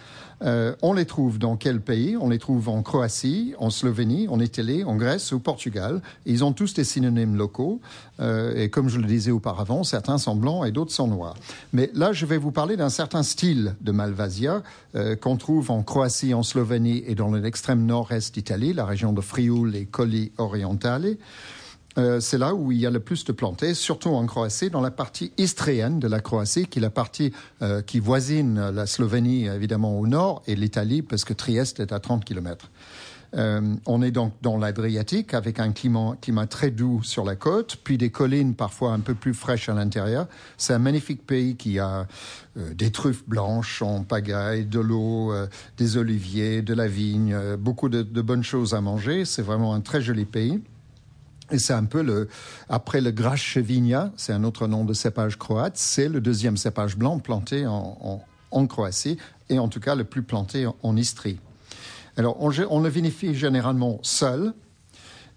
Euh, 0.42 0.74
on 0.80 0.94
les 0.94 1.04
trouve 1.04 1.38
dans 1.38 1.56
quel 1.56 1.80
pays? 1.80 2.16
On 2.16 2.30
les 2.30 2.38
trouve 2.38 2.68
en 2.68 2.82
Croatie, 2.82 3.54
en 3.58 3.68
Slovénie, 3.70 4.26
en 4.28 4.40
Italie, 4.40 4.84
en 4.84 4.96
Grèce 4.96 5.32
ou 5.32 5.36
au 5.36 5.38
Portugal. 5.38 6.00
Ils 6.24 6.44
ont 6.44 6.52
tous 6.52 6.72
des 6.72 6.84
synonymes 6.84 7.36
locaux. 7.36 7.80
Euh, 8.20 8.54
et 8.56 8.70
comme 8.70 8.88
je 8.88 8.98
le 8.98 9.06
disais 9.06 9.30
auparavant, 9.30 9.84
certains 9.84 10.18
sont 10.18 10.36
blancs 10.36 10.66
et 10.66 10.70
d'autres 10.70 10.92
sont 10.92 11.08
noirs. 11.08 11.36
Mais 11.72 11.90
là, 11.94 12.12
je 12.12 12.24
vais 12.24 12.38
vous 12.38 12.52
parler 12.52 12.76
d'un 12.76 12.88
certain 12.88 13.22
style 13.22 13.74
de 13.80 13.92
Malvasia 13.92 14.62
euh, 14.94 15.14
qu'on 15.14 15.36
trouve 15.36 15.70
en 15.70 15.82
Croatie, 15.82 16.32
en 16.32 16.42
Slovénie 16.42 17.02
et 17.06 17.14
dans 17.14 17.30
l'extrême 17.32 17.84
nord-est 17.84 18.34
d'Italie, 18.34 18.72
la 18.72 18.86
région 18.86 19.12
de 19.12 19.20
Frioul 19.20 19.76
et 19.76 19.84
Colli 19.84 20.32
Orientale. 20.38 21.16
Euh, 21.98 22.20
c'est 22.20 22.38
là 22.38 22.54
où 22.54 22.70
il 22.72 22.78
y 22.78 22.86
a 22.86 22.90
le 22.90 23.00
plus 23.00 23.24
de 23.24 23.32
plantés, 23.32 23.74
surtout 23.74 24.10
en 24.10 24.24
Croatie, 24.26 24.70
dans 24.70 24.80
la 24.80 24.90
partie 24.90 25.32
istréenne 25.38 25.98
de 25.98 26.06
la 26.06 26.20
Croatie, 26.20 26.66
qui 26.66 26.78
est 26.78 26.82
la 26.82 26.90
partie 26.90 27.32
euh, 27.62 27.82
qui 27.82 27.98
voisine 27.98 28.70
la 28.70 28.86
Slovénie, 28.86 29.46
évidemment, 29.46 29.98
au 29.98 30.06
nord, 30.06 30.42
et 30.46 30.54
l'Italie, 30.54 31.02
parce 31.02 31.24
que 31.24 31.32
Trieste 31.32 31.80
est 31.80 31.92
à 31.92 31.98
30 31.98 32.24
kilomètres. 32.24 32.70
Euh, 33.36 33.76
on 33.86 34.02
est 34.02 34.10
donc 34.10 34.34
dans 34.42 34.56
l'Adriatique 34.56 35.34
avec 35.34 35.60
un 35.60 35.70
climat, 35.70 36.16
très 36.48 36.70
doux 36.70 37.00
sur 37.04 37.24
la 37.24 37.36
côte, 37.36 37.76
puis 37.84 37.96
des 37.96 38.10
collines 38.10 38.54
parfois 38.54 38.92
un 38.92 38.98
peu 38.98 39.14
plus 39.14 39.34
fraîches 39.34 39.68
à 39.68 39.74
l'intérieur. 39.74 40.26
C'est 40.56 40.74
un 40.74 40.80
magnifique 40.80 41.24
pays 41.24 41.54
qui 41.54 41.78
a 41.78 42.08
des 42.56 42.90
truffes 42.90 43.22
blanches 43.28 43.82
en 43.82 44.02
pagaille, 44.02 44.66
de 44.66 44.80
l'eau, 44.80 45.32
des 45.76 45.96
oliviers, 45.96 46.60
de 46.62 46.74
la 46.74 46.88
vigne, 46.88 47.36
beaucoup 47.56 47.88
de 47.88 48.20
bonnes 48.20 48.42
choses 48.42 48.74
à 48.74 48.80
manger. 48.80 49.24
C'est 49.24 49.42
vraiment 49.42 49.74
un 49.74 49.80
très 49.80 50.02
joli 50.02 50.24
pays. 50.24 50.60
Et 51.50 51.58
c'est 51.58 51.72
un 51.72 51.84
peu 51.84 52.02
le, 52.02 52.28
après 52.68 53.00
le 53.00 53.10
Grachevinia, 53.10 54.12
c'est 54.16 54.32
un 54.32 54.44
autre 54.44 54.66
nom 54.66 54.84
de 54.84 54.94
cépage 54.94 55.36
croate, 55.36 55.76
c'est 55.76 56.08
le 56.08 56.20
deuxième 56.20 56.56
cépage 56.56 56.96
blanc 56.96 57.18
planté 57.18 57.66
en, 57.66 58.22
Croatie 58.66 59.16
et 59.48 59.58
en 59.58 59.68
tout 59.68 59.80
cas 59.80 59.94
le 59.94 60.04
plus 60.04 60.22
planté 60.22 60.66
en, 60.82 60.96
Istrie. 60.96 61.38
Alors 62.16 62.36
on, 62.42 62.52
on, 62.68 62.80
le 62.80 62.88
vinifie 62.88 63.34
généralement 63.34 64.00
seul. 64.02 64.52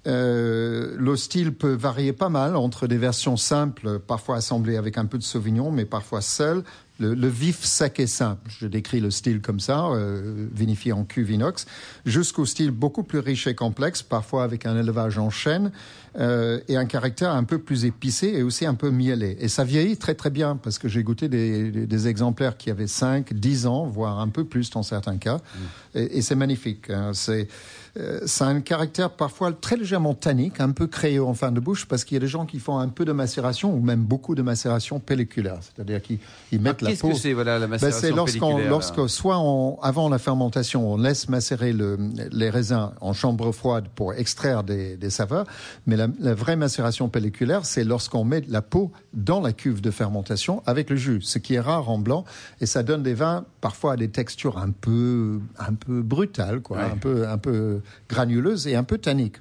Euh, 0.06 0.96
le 0.98 1.16
style 1.16 1.54
peut 1.54 1.74
varier 1.74 2.12
pas 2.12 2.30
mal 2.30 2.56
entre 2.56 2.88
des 2.88 2.98
versions 2.98 3.38
simples, 3.38 4.00
parfois 4.00 4.38
assemblées 4.38 4.78
avec 4.78 4.98
un 4.98 5.06
peu 5.06 5.18
de 5.18 5.24
sauvignon, 5.24 5.72
mais 5.72 5.86
parfois 5.86 6.22
seul, 6.22 6.64
le, 7.00 7.28
vif 7.28 7.64
sec 7.64 8.00
et 8.00 8.08
simple, 8.08 8.50
je 8.60 8.68
décris 8.68 9.00
le 9.00 9.10
style 9.10 9.42
comme 9.42 9.60
ça, 9.60 9.88
euh, 9.88 10.48
vinifié 10.54 10.94
en 10.94 11.04
cuve 11.04 11.32
inox, 11.32 11.66
jusqu'au 12.06 12.46
style 12.46 12.72
beaucoup 12.72 13.04
plus 13.04 13.20
riche 13.20 13.48
et 13.48 13.56
complexe, 13.56 14.04
parfois 14.04 14.44
avec 14.44 14.66
un 14.66 14.80
élevage 14.80 15.18
en 15.18 15.30
chêne 15.30 15.72
euh, 16.20 16.60
et 16.68 16.78
un 16.78 16.86
caractère 16.86 17.32
un 17.32 17.44
peu 17.44 17.58
plus 17.58 17.86
épicé 17.86 18.28
et 18.28 18.44
aussi 18.44 18.66
un 18.66 18.76
peu 18.76 18.92
mielé. 18.92 19.38
Et 19.40 19.48
ça 19.48 19.64
vieillit 19.64 19.98
très 19.98 20.14
très 20.14 20.30
bien 20.30 20.56
parce 20.56 20.78
que 20.78 20.88
j'ai 20.88 21.04
goûté 21.04 21.28
des, 21.28 22.08
exemplaires 22.08 22.58
qui 22.58 22.70
avaient 22.70 22.88
5, 22.88 23.34
10 23.34 23.66
ans, 23.66 23.86
voire 23.86 24.20
un 24.20 24.30
peu 24.30 24.44
plus 24.44 24.70
dans 24.70 24.84
certains 24.84 25.18
cas, 25.18 25.38
mmh. 25.38 26.00
et, 26.00 26.22
c'est 26.22 26.36
magnifique. 26.36 26.90
Hein. 26.90 27.12
C'est 27.14 27.48
euh, 27.96 28.22
ça 28.26 28.48
a 28.48 28.50
un 28.50 28.62
caractère 28.62 29.12
parfois 29.12 29.52
très 29.54 29.78
légèrement 29.78 30.16
tannique, 30.16 30.60
un 30.60 30.72
peu 30.72 30.88
créé 30.88 31.20
en 31.20 31.36
fin 31.36 31.52
de 31.52 31.60
bouche, 31.60 31.86
parce 31.86 32.04
qu'il 32.04 32.16
y 32.16 32.18
a 32.18 32.20
des 32.20 32.28
gens 32.28 32.46
qui 32.46 32.58
font 32.58 32.80
un 32.80 32.90
peu 32.90 33.06
de 33.06 33.12
macération, 33.12 33.74
ou 33.74 33.80
même 33.80 34.02
beaucoup 34.02 34.34
de 34.34 34.42
macération 34.42 35.00
pelliculaire, 35.00 35.60
c'est-à-dire 35.62 36.02
qu'ils 36.02 36.20
mettent 36.60 36.82
la 36.84 36.90
peau. 36.92 37.08
Qu'est-ce 37.08 37.14
que 37.14 37.20
c'est 37.20 37.34
voilà, 37.34 37.60
la 37.60 37.68
ben, 37.68 37.72
macération 37.72 38.00
C'est 38.02 38.12
lorsqu'on, 38.12 38.58
lorsque 38.58 39.10
soit 39.10 39.36
avant 39.82 40.10
la 40.10 40.20
fermentation, 40.20 40.92
on 40.92 40.98
laisse 40.98 41.30
macérer 41.30 41.74
le, 41.74 41.98
les 42.32 42.50
raisins 42.50 42.92
en 43.02 43.14
chambre 43.14 43.52
froide 43.52 43.88
pour 43.96 44.14
extraire 44.14 44.64
des, 44.64 44.98
des 44.98 45.10
saveurs, 45.10 45.46
mais 45.88 45.96
la, 45.96 46.08
la, 46.20 46.34
vraie 46.34 46.56
macération 46.56 47.10
pelliculaire, 47.10 47.66
c'est 47.66 47.84
lorsqu'on 47.84 48.24
met 48.24 48.44
la 48.48 48.62
peau 48.62 48.92
dans 49.14 49.42
la 49.42 49.54
cuve 49.54 49.82
de 49.82 49.92
fermentation 49.92 50.64
avec 50.66 50.90
le 50.90 50.96
jus, 50.96 51.22
ce 51.22 51.40
qui 51.40 51.56
est 51.56 51.60
rare 51.60 51.90
en 51.90 51.98
blanc, 51.98 52.26
et 52.62 52.66
ça 52.66 52.84
donne 52.84 53.04
des 53.04 53.14
vins 53.14 53.46
parfois 53.62 53.94
à 53.94 53.96
des 53.96 54.10
textures 54.10 54.58
un 54.58 54.72
peu, 54.72 55.40
un 55.58 55.74
peu 55.74 56.02
brutales, 56.02 56.62
quoi, 56.62 56.84
un 56.84 56.98
peu, 56.98 57.28
un 57.28 57.38
peu 57.38 57.82
granuleuse 58.10 58.68
et 58.68 58.76
un 58.76 58.84
peu 58.84 58.98
tannique. 58.98 59.38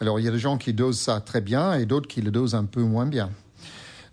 Alors 0.00 0.18
il 0.18 0.24
y 0.24 0.28
a 0.28 0.30
des 0.30 0.38
gens 0.38 0.58
qui 0.58 0.72
dosent 0.72 1.00
ça 1.00 1.20
très 1.20 1.40
bien 1.40 1.74
et 1.74 1.86
d'autres 1.86 2.08
qui 2.08 2.20
le 2.20 2.30
dosent 2.30 2.54
un 2.54 2.64
peu 2.64 2.82
moins 2.82 3.06
bien. 3.06 3.30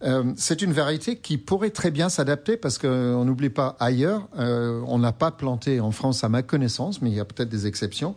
Euh, 0.03 0.33
c'est 0.35 0.61
une 0.61 0.73
variété 0.73 1.17
qui 1.17 1.37
pourrait 1.37 1.69
très 1.69 1.91
bien 1.91 2.09
s'adapter 2.09 2.57
parce 2.57 2.77
qu'on 2.77 3.23
n'oublie 3.23 3.49
pas 3.49 3.75
ailleurs, 3.79 4.27
euh, 4.37 4.81
on 4.87 4.97
n'a 4.97 5.11
pas 5.11 5.31
planté 5.31 5.79
en 5.79 5.91
France 5.91 6.23
à 6.23 6.29
ma 6.29 6.41
connaissance, 6.41 7.01
mais 7.01 7.09
il 7.09 7.15
y 7.15 7.19
a 7.19 7.25
peut-être 7.25 7.49
des 7.49 7.67
exceptions, 7.67 8.15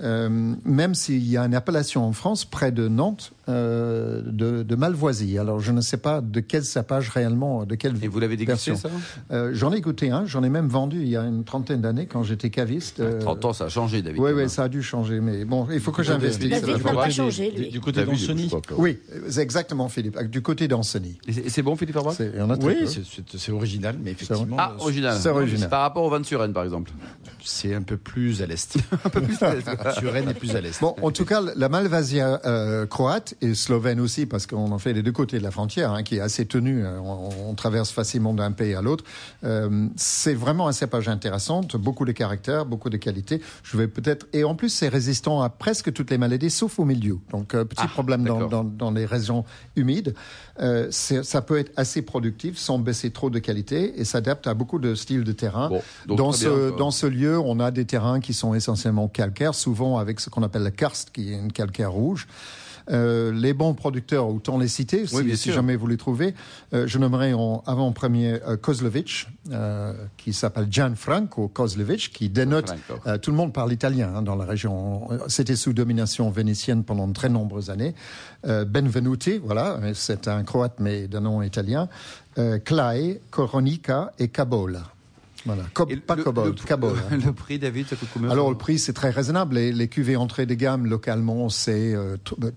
euh, 0.00 0.54
même 0.64 0.94
s'il 0.94 1.26
y 1.28 1.36
a 1.36 1.44
une 1.44 1.54
appellation 1.54 2.04
en 2.04 2.12
France 2.12 2.44
près 2.44 2.70
de 2.72 2.88
Nantes 2.88 3.32
euh, 3.48 4.22
de, 4.24 4.74
Malvoisie. 4.74 5.38
Alors 5.38 5.60
je 5.60 5.72
ne 5.72 5.80
sais 5.80 5.96
pas 5.96 6.20
de 6.20 6.40
quel 6.40 6.64
sapage 6.64 7.10
réellement, 7.10 7.64
de 7.64 7.74
quelle 7.74 7.94
Et 8.02 8.08
vous 8.08 8.18
l'avez 8.18 8.36
dégusté 8.36 8.74
ça 8.74 8.88
euh, 9.30 9.50
J'en 9.52 9.72
ai 9.72 9.80
goûté 9.80 10.10
un, 10.10 10.26
j'en 10.26 10.42
ai 10.42 10.48
même 10.48 10.68
vendu 10.68 11.02
il 11.02 11.08
y 11.08 11.16
a 11.16 11.22
une 11.22 11.44
trentaine 11.44 11.80
d'années 11.80 12.06
quand 12.06 12.22
j'étais 12.22 12.50
caviste. 12.50 13.02
30 13.20 13.44
ans, 13.44 13.52
ça 13.52 13.64
a 13.66 13.68
changé, 13.68 14.02
David. 14.02 14.20
Oui, 14.20 14.32
oui, 14.34 14.48
ça 14.48 14.64
a 14.64 14.68
dû 14.68 14.82
changer, 14.82 15.20
mais 15.20 15.44
bon, 15.44 15.68
il 15.72 15.80
faut 15.80 15.92
que 15.92 16.02
j'investisse. 16.02 16.48
David 16.48 16.84
n'a 16.84 16.92
pas 16.92 17.10
changé, 17.10 17.50
lui. 17.50 17.70
Du, 17.70 17.80
côté 17.80 18.04
d'Anceny 18.04 18.50
Oui, 18.76 18.98
exactement, 19.38 19.88
Philippe. 19.88 20.18
Du 20.30 20.42
côté 20.42 20.68
d'Anceny. 20.68 21.18
C'est 21.48 21.62
bon, 21.62 21.76
Philippe 21.76 21.96
Arbois 21.96 22.14
Oui, 22.62 22.76
c'est 23.36 23.52
original, 23.52 23.96
mais 24.02 24.12
effectivement. 24.12 24.56
Ah, 24.58 24.74
original. 24.78 25.16
C'est 25.20 25.28
original. 25.28 25.68
Par 25.68 25.82
rapport 25.82 26.04
au 26.04 26.10
vin 26.10 26.20
de 26.20 26.26
Suresnes, 26.26 26.52
par 26.52 26.64
exemple 26.64 26.90
C'est 27.42 27.74
un 27.74 27.82
peu 27.82 27.96
plus 27.96 28.42
à 28.42 28.46
l'est. 28.46 28.76
un 29.04 29.08
peu 29.10 29.20
plus 29.20 29.42
à 29.42 29.54
l'est. 29.54 29.68
Suresnes 29.98 30.28
est 30.28 30.34
plus 30.34 30.56
à 30.56 30.60
l'est. 30.60 30.80
Bon, 30.80 30.94
en 31.02 31.10
tout 31.10 31.24
cas, 31.24 31.40
la 31.54 31.68
Malvasia 31.68 32.40
euh, 32.44 32.86
croate 32.86 33.33
et 33.40 33.54
slovène 33.54 34.00
aussi, 34.00 34.26
parce 34.26 34.46
qu'on 34.46 34.72
en 34.72 34.78
fait 34.78 34.94
des 34.94 35.02
deux 35.02 35.12
côtés 35.12 35.38
de 35.38 35.42
la 35.42 35.50
frontière, 35.50 35.92
hein, 35.92 36.02
qui 36.02 36.16
est 36.16 36.20
assez 36.20 36.46
tenue. 36.46 36.84
Euh, 36.84 36.98
on, 37.00 37.54
traverse 37.54 37.92
facilement 37.92 38.34
d'un 38.34 38.50
pays 38.50 38.74
à 38.74 38.82
l'autre. 38.82 39.04
Euh, 39.44 39.86
c'est 39.96 40.34
vraiment 40.34 40.66
un 40.66 40.72
cépage 40.72 41.08
intéressant, 41.08 41.60
beaucoup 41.74 42.04
de 42.04 42.10
caractères, 42.10 42.66
beaucoup 42.66 42.90
de 42.90 42.96
qualités. 42.96 43.40
Je 43.62 43.76
vais 43.76 43.86
peut-être 43.86 44.26
et 44.32 44.42
en 44.42 44.56
plus 44.56 44.70
c'est 44.70 44.88
résistant 44.88 45.40
à 45.40 45.48
presque 45.48 45.92
toutes 45.92 46.10
les 46.10 46.18
maladies, 46.18 46.50
sauf 46.50 46.80
au 46.80 46.84
milieu. 46.84 47.18
Donc 47.30 47.50
petit 47.50 47.76
ah, 47.84 47.86
problème 47.86 48.24
dans, 48.24 48.48
dans, 48.48 48.64
dans, 48.64 48.90
les 48.90 49.06
régions 49.06 49.44
humides. 49.76 50.14
ça 50.90 51.42
peut 51.42 51.58
être 51.58 51.70
assez 51.76 52.02
productif 52.02 52.58
sans 52.58 52.78
baisser 52.80 53.10
trop 53.10 53.30
de 53.30 53.38
qualité 53.38 54.00
et 54.00 54.04
s'adapte 54.04 54.48
à 54.48 54.54
beaucoup 54.54 54.80
de 54.80 54.96
styles 54.96 55.24
de 55.24 55.32
terrain. 55.32 55.70
dans 56.06 56.32
ce 56.32 56.76
dans 56.76 56.90
ce 56.90 57.06
lieu, 57.06 57.38
on 57.38 57.60
a 57.60 57.70
des 57.70 57.84
terrains 57.84 58.20
qui 58.20 58.34
sont 58.34 58.54
essentiellement 58.54 59.08
calcaires, 59.08 59.54
souvent 59.54 59.98
avec 59.98 60.20
ce 60.20 60.30
qu'on 60.30 60.42
appelle 60.42 60.62
la 60.62 60.70
karst, 60.70 61.10
qui 61.10 61.32
est 61.32 61.38
une 61.38 61.52
calcaire 61.52 61.92
rouge. 61.92 62.26
Euh, 62.90 63.32
les 63.32 63.54
bons 63.54 63.74
producteurs, 63.74 64.28
autant 64.28 64.58
les 64.58 64.68
citer, 64.68 65.06
si, 65.06 65.52
jamais 65.52 65.76
vous 65.76 65.86
les 65.86 65.96
trouvez. 65.96 66.34
Euh, 66.72 66.86
je 66.86 66.98
nommerai 66.98 67.32
en 67.32 67.62
avant-premier 67.66 68.40
euh, 68.46 68.56
Kozlovic, 68.56 69.28
qui 70.16 70.32
s'appelle 70.32 70.66
Gianfranco 70.70 71.48
Kozlovic, 71.48 72.10
qui 72.12 72.28
dénote. 72.28 72.74
tout 73.22 73.30
le 73.30 73.36
monde 73.36 73.52
parle 73.52 73.72
italien 73.72 74.12
hein, 74.16 74.22
dans 74.22 74.36
la 74.36 74.44
région. 74.44 75.08
C'était 75.28 75.56
sous 75.56 75.72
domination 75.72 76.30
vénitienne 76.30 76.84
pendant 76.84 77.08
de 77.08 77.12
très 77.12 77.28
nombreuses 77.28 77.70
années. 77.70 77.94
Benvenuti, 78.44 79.38
voilà, 79.38 79.78
c'est 79.94 80.28
un 80.28 80.44
croate 80.44 80.76
mais 80.78 81.08
d'un 81.08 81.20
nom 81.20 81.42
italien. 81.42 81.88
Clay, 82.64 83.20
Coronica 83.30 84.12
et 84.18 84.28
Cabola. 84.28 84.93
Voilà. 85.46 85.64
pas 86.06 86.14
le, 86.16 86.22
Cobalt, 86.22 86.54
le, 86.58 87.16
Le 87.26 87.32
prix, 87.32 87.58
David, 87.58 87.88
ça 87.88 87.96
coûte 87.96 88.08
combien 88.12 88.30
Alors, 88.30 88.50
le 88.50 88.56
prix, 88.56 88.78
c'est 88.78 88.92
très 88.92 89.10
raisonnable. 89.10 89.56
Les, 89.56 89.72
les 89.72 89.88
cuvées 89.88 90.16
entrée 90.16 90.46
de 90.46 90.54
gamme 90.54 90.86
localement, 90.86 91.48
c'est 91.48 91.94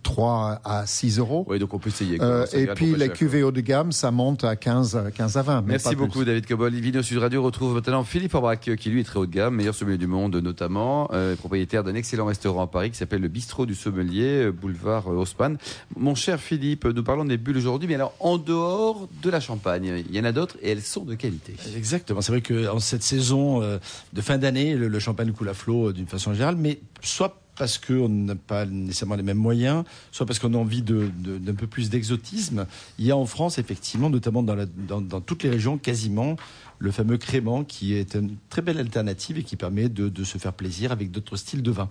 3 0.04 0.62
euh, 0.66 0.70
à 0.70 0.86
6 0.86 1.20
euros. 1.20 1.46
Oui, 1.50 1.60
donc 1.60 1.74
on 1.74 1.80
peut 1.80 1.90
essayer. 1.90 2.18
Euh, 2.22 2.46
et 2.54 2.68
puis, 2.68 2.96
les 2.96 3.10
cuvées 3.10 3.44
haut 3.44 3.52
de 3.52 3.62
gamme, 3.62 3.92
ça 3.92 4.12
monte 4.12 4.44
à 4.44 4.56
15, 4.56 5.12
15 5.16 5.38
à 5.38 5.42
20. 5.42 5.62
Merci 5.66 5.96
beaucoup, 5.96 6.24
David 6.24 6.46
Cobol. 6.46 6.74
Vino 6.74 7.02
Sud 7.02 7.18
Radio 7.18 7.42
retrouve 7.44 7.76
maintenant 7.76 8.04
Philippe 8.04 8.34
Orbach, 8.34 8.60
qui 8.60 8.90
lui 8.90 9.02
est 9.02 9.04
très 9.04 9.20
haut 9.20 9.26
de 9.26 9.32
gamme, 9.32 9.56
meilleur 9.56 9.76
sommelier 9.76 9.98
du 9.98 10.08
monde 10.08 10.36
notamment, 10.36 11.10
euh, 11.14 11.36
propriétaire 11.36 11.84
d'un 11.84 11.96
excellent 11.96 12.26
restaurant 12.26 12.64
à 12.64 12.68
Paris 12.68 12.92
qui 12.92 12.98
s'appelle 12.98 13.22
le 13.22 13.28
Bistrot 13.28 13.66
du 13.66 13.76
Sommelier, 13.76 14.52
boulevard 14.52 15.08
Haussmann. 15.08 15.58
Mon 15.96 16.16
cher 16.16 16.40
Philippe, 16.40 16.86
nous 16.86 17.04
parlons 17.04 17.26
des 17.26 17.38
bulles 17.38 17.58
aujourd'hui, 17.58 17.88
mais 17.88 17.96
alors 17.96 18.14
en 18.20 18.38
dehors 18.38 19.08
de 19.22 19.30
la 19.30 19.40
Champagne, 19.40 20.04
il 20.10 20.16
y 20.16 20.20
en 20.20 20.24
a 20.24 20.32
d'autres 20.32 20.58
et 20.62 20.72
elles 20.72 20.82
sont 20.82 21.04
de 21.04 21.16
qualité. 21.16 21.56
Exactement. 21.76 22.22
C'est 22.22 22.32
vrai 22.32 22.42
que 22.42 22.68
cette 22.80 23.04
saison 23.04 23.62
euh, 23.62 23.78
de 24.14 24.22
fin 24.22 24.38
d'année, 24.38 24.76
le, 24.76 25.00
champagne 25.00 25.32
coule 25.32 25.50
à 25.50 25.54
flot 25.54 25.90
euh, 25.90 25.94
d'une 25.94 26.08
façon 26.08 26.34
générale, 26.34 26.56
mais 26.58 26.80
soit 27.02 27.42
parce 27.58 27.78
qu'on 27.78 28.08
n'a 28.10 28.36
pas 28.36 28.66
nécessairement 28.66 29.16
les 29.16 29.24
mêmes 29.24 29.38
moyens, 29.38 29.84
soit 30.12 30.26
parce 30.26 30.40
qu'on 30.40 30.54
a 30.54 30.58
envie 30.58 30.84
d'un 30.84 31.56
peu 31.56 31.68
plus 31.68 31.90
d'exotisme. 31.90 32.68
Il 33.00 33.06
y 33.06 33.12
a 33.12 33.18
en 33.18 33.26
France, 33.26 33.58
effectivement, 33.58 34.10
notamment 34.10 34.44
dans, 34.44 34.56
dans, 35.02 35.22
toutes 35.22 35.44
les 35.44 35.50
régions, 35.50 35.78
quasiment, 35.78 36.36
le 36.80 36.92
fameux 36.92 37.18
crément 37.18 37.64
qui 37.64 37.94
est 37.94 38.14
une 38.14 38.36
très 38.50 38.62
belle 38.62 38.78
alternative 38.78 39.40
et 39.40 39.44
qui 39.44 39.56
permet 39.56 39.90
de, 39.90 40.24
se 40.24 40.38
faire 40.38 40.54
plaisir 40.54 40.92
avec 40.92 41.12
d'autres 41.12 41.36
styles 41.36 41.64
de 41.64 41.72
vin. 41.72 41.90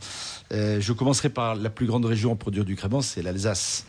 Euh, 0.52 0.80
je 0.80 0.92
commencerai 0.92 1.30
par 1.30 1.56
la 1.56 1.70
plus 1.70 1.86
grande 1.86 2.04
région 2.04 2.32
à 2.32 2.36
produire 2.36 2.64
du 2.64 2.76
crément, 2.76 3.02
c'est 3.02 3.22
l'Alsace. 3.22 3.84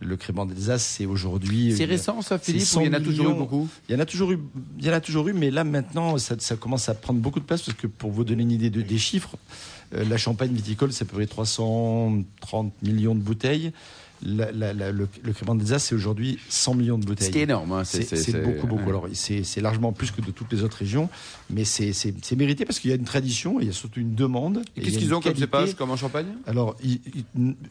Le 0.00 0.16
crément 0.16 0.46
d'Alsace, 0.46 0.82
c'est 0.82 1.04
aujourd'hui. 1.04 1.74
C'est 1.76 1.84
récent, 1.84 2.22
ça, 2.22 2.38
Philippe 2.38 2.66
Il 2.76 2.86
y 2.86 2.88
en 2.88 2.92
a 2.94 3.00
toujours 3.00 3.30
eu 3.30 3.34
beaucoup 3.34 3.68
Il 3.88 3.94
y 3.94 3.96
en 3.96 4.00
a 4.00 4.06
toujours 4.06 4.32
eu, 4.32 4.38
il 4.78 4.84
y 4.84 4.90
en 4.90 4.94
a 4.94 5.00
toujours 5.00 5.28
eu, 5.28 5.34
mais 5.34 5.50
là 5.50 5.62
maintenant, 5.62 6.16
ça, 6.16 6.36
ça 6.38 6.56
commence 6.56 6.88
à 6.88 6.94
prendre 6.94 7.20
beaucoup 7.20 7.38
de 7.38 7.44
place 7.44 7.62
parce 7.62 7.76
que 7.76 7.86
pour 7.86 8.10
vous 8.10 8.24
donner 8.24 8.42
une 8.42 8.50
idée 8.50 8.70
de, 8.70 8.80
des 8.80 8.98
chiffres, 8.98 9.36
euh, 9.94 10.04
la 10.04 10.16
Champagne 10.16 10.52
viticole, 10.52 10.92
c'est 10.92 11.04
à 11.04 11.06
peu 11.06 11.16
près 11.16 11.26
330 11.26 12.82
millions 12.82 13.14
de 13.14 13.20
bouteilles 13.20 13.72
le, 14.24 15.08
le 15.22 15.32
Crément 15.32 15.54
d'Alsace, 15.54 15.84
c'est 15.84 15.94
aujourd'hui 15.94 16.38
100 16.48 16.74
millions 16.74 16.98
de 16.98 17.06
bouteilles. 17.06 17.30
C'est 17.32 17.40
énorme. 17.40 17.72
Hein, 17.72 17.84
c'est 17.84 18.42
beaucoup, 18.42 18.66
beaucoup. 18.66 18.88
Alors, 18.88 19.08
c'est 19.12 19.60
largement 19.60 19.92
plus 19.92 20.10
que 20.10 20.20
de 20.20 20.30
toutes 20.30 20.52
les 20.52 20.62
autres 20.62 20.76
régions, 20.76 21.08
mais 21.48 21.64
c'est 21.64 22.36
mérité 22.36 22.64
parce 22.64 22.78
qu'il 22.78 22.90
y 22.90 22.92
a 22.92 22.96
une 22.96 23.04
tradition, 23.04 23.60
il 23.60 23.66
y 23.66 23.70
a 23.70 23.72
surtout 23.72 24.00
une 24.00 24.14
demande. 24.14 24.62
Et, 24.76 24.82
qu'est-ce 24.82 24.98
qu'ils 24.98 25.14
ont 25.14 25.20
comme 25.20 25.36
cépage, 25.36 25.74
comme 25.74 25.90
en 25.90 25.96
Champagne? 25.96 26.26
Alors, 26.46 26.76
il, 26.82 27.00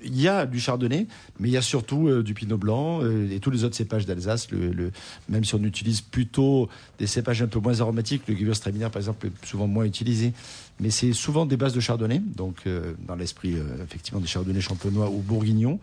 y 0.03 0.27
a 0.27 0.45
du 0.45 0.59
Chardonnay, 0.59 1.07
mais 1.39 1.49
il 1.49 1.51
y 1.51 1.57
a 1.57 1.61
surtout 1.61 2.07
euh, 2.07 2.23
du 2.23 2.33
Pinot 2.33 2.57
Blanc 2.57 3.01
euh, 3.01 3.29
et 3.31 3.39
tous 3.39 3.51
les 3.51 3.63
autres 3.63 3.75
cépages 3.75 4.05
d'Alsace. 4.05 4.51
Le, 4.51 4.91
même 5.27 5.43
si 5.43 5.55
on 5.55 5.63
utilise 5.63 6.01
plutôt 6.01 6.69
des 6.97 7.07
cépages 7.07 7.41
un 7.41 7.47
peu 7.47 7.59
moins 7.59 7.79
aromatiques, 7.81 8.23
le 8.27 8.35
Gewürztraminer, 8.35 8.89
par 8.89 8.97
exemple, 8.97 9.27
est 9.27 9.45
souvent 9.45 9.67
moins 9.67 9.85
utilisé 9.85 10.33
mais 10.81 10.91
c'est 10.91 11.11
souvent 11.11 11.45
des 11.45 11.57
bases 11.57 11.73
de 11.73 11.81
chardonnay, 11.81 12.21
donc 12.37 12.59
euh, 12.65 12.93
dans 13.05 13.15
l'esprit 13.15 13.57
effectivement 13.83 14.21
des 14.21 14.27
chardonnays 14.27 14.61
champenois 14.61 15.09
ou 15.09 15.17
bourguignons, 15.17 15.77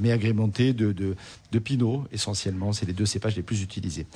mais 0.00 0.12
agrémentés 0.12 0.72
de, 0.72 0.92
de, 0.92 1.58
pinot 1.58 2.04
essentiellement. 2.12 2.72
C'est 2.72 2.86
les 2.86 2.92
deux 2.92 3.06
cépages 3.06 3.36
les 3.36 3.42
plus 3.42 3.62
utilisés. 3.62 4.06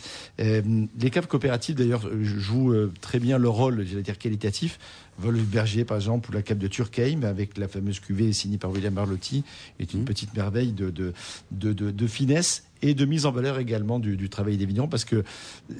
Euh, 0.40 0.62
les 0.98 1.10
caves 1.10 1.26
coopératives 1.26 1.74
d'ailleurs 1.74 2.08
jouent 2.22 2.74
très 3.00 3.18
bien 3.18 3.38
leur 3.38 3.52
rôle, 3.52 3.84
j'allais 3.86 4.02
dire 4.02 4.18
qualitatif. 4.18 4.78
Berger, 5.18 5.84
par 5.84 5.96
exemple, 5.96 6.30
ou 6.30 6.32
la 6.32 6.42
cave 6.42 6.58
de 6.58 6.68
Turkheim, 6.68 7.22
avec 7.22 7.58
la 7.58 7.68
fameuse 7.68 8.00
cuvée 8.00 8.32
signée 8.32 8.58
par 8.58 8.70
William 8.70 8.94
Barlotti, 8.94 9.44
est 9.78 9.92
une 9.92 10.02
mmh. 10.02 10.04
petite 10.04 10.34
merveille 10.34 10.72
de, 10.72 10.90
de, 10.90 11.12
de, 11.50 11.72
de 11.72 12.06
finesse 12.06 12.64
et 12.82 12.94
de 12.94 13.04
mise 13.04 13.26
en 13.26 13.30
valeur 13.30 13.58
également 13.58 13.98
du, 13.98 14.28
travail 14.28 14.56
des 14.56 14.66
vignerons 14.66 14.88
parce 14.88 15.04
que 15.04 15.22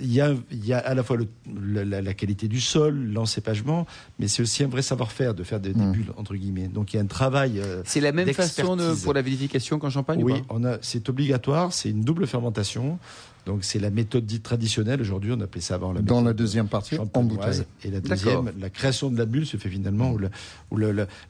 il 0.01 0.13
y 0.13 0.21
a, 0.21 0.35
y 0.53 0.73
a 0.73 0.79
à 0.79 0.95
la 0.95 1.03
fois 1.03 1.17
la, 1.47 2.15
qualité 2.15 2.49
du 2.49 2.61
sol, 2.61 3.11
l'encépagement, 3.13 3.87
mais 4.19 4.29
c'est 4.29 4.43
aussi 4.43 4.63
un 4.63 4.69
vrai 4.69 4.83
savoir-faire 4.83 5.35
de 5.35 5.43
faire 5.43 5.61
des, 5.61 5.75
mmh. 5.75 5.93
bulles 5.93 6.13
entre 6.17 6.35
guillemets. 6.35 6.69
Donc 6.69 6.93
il 6.93 6.97
y 6.97 6.99
a 7.01 7.03
un 7.03 7.07
travail. 7.07 7.61
Euh, 7.61 7.83
c'est 7.85 8.01
la 8.01 8.13
même 8.13 8.33
façon 8.33 8.77
pour 9.03 9.15
la 9.15 9.23
vinification 9.23 9.79
qu'en 9.79 9.91
Champagne 9.91 10.23
Oui, 10.23 10.43
on 10.49 10.65
a, 10.65 10.79
c'est 10.81 11.09
obligatoire, 11.09 11.73
c'est 11.73 11.91
une 11.91 12.03
double 12.03 12.27
fermentation. 12.27 12.99
Donc 13.47 13.65
c'est 13.65 13.81
la 13.81 13.91
méthode 13.91 14.25
dite 14.25 14.43
traditionnelle. 14.43 15.01
Aujourd'hui, 15.01 15.33
on 15.33 15.41
appelait 15.41 15.61
ça 15.61 15.75
avant 15.75 15.93
la 15.93 16.01
Dans 16.01 16.23
la 16.23 16.33
deuxième 16.33 16.69
partie, 16.69 16.97
en 16.99 17.23
bouteille. 17.23 17.63
Et 17.85 17.91
la 17.91 18.01
deuxième, 18.01 18.53
la 18.59 18.71
création 18.71 19.11
de 19.11 19.19
la 19.19 19.25
bulle 19.25 19.47
se 19.47 19.57
fait 19.57 19.69
finalement, 19.69 20.15
ou 20.71 20.79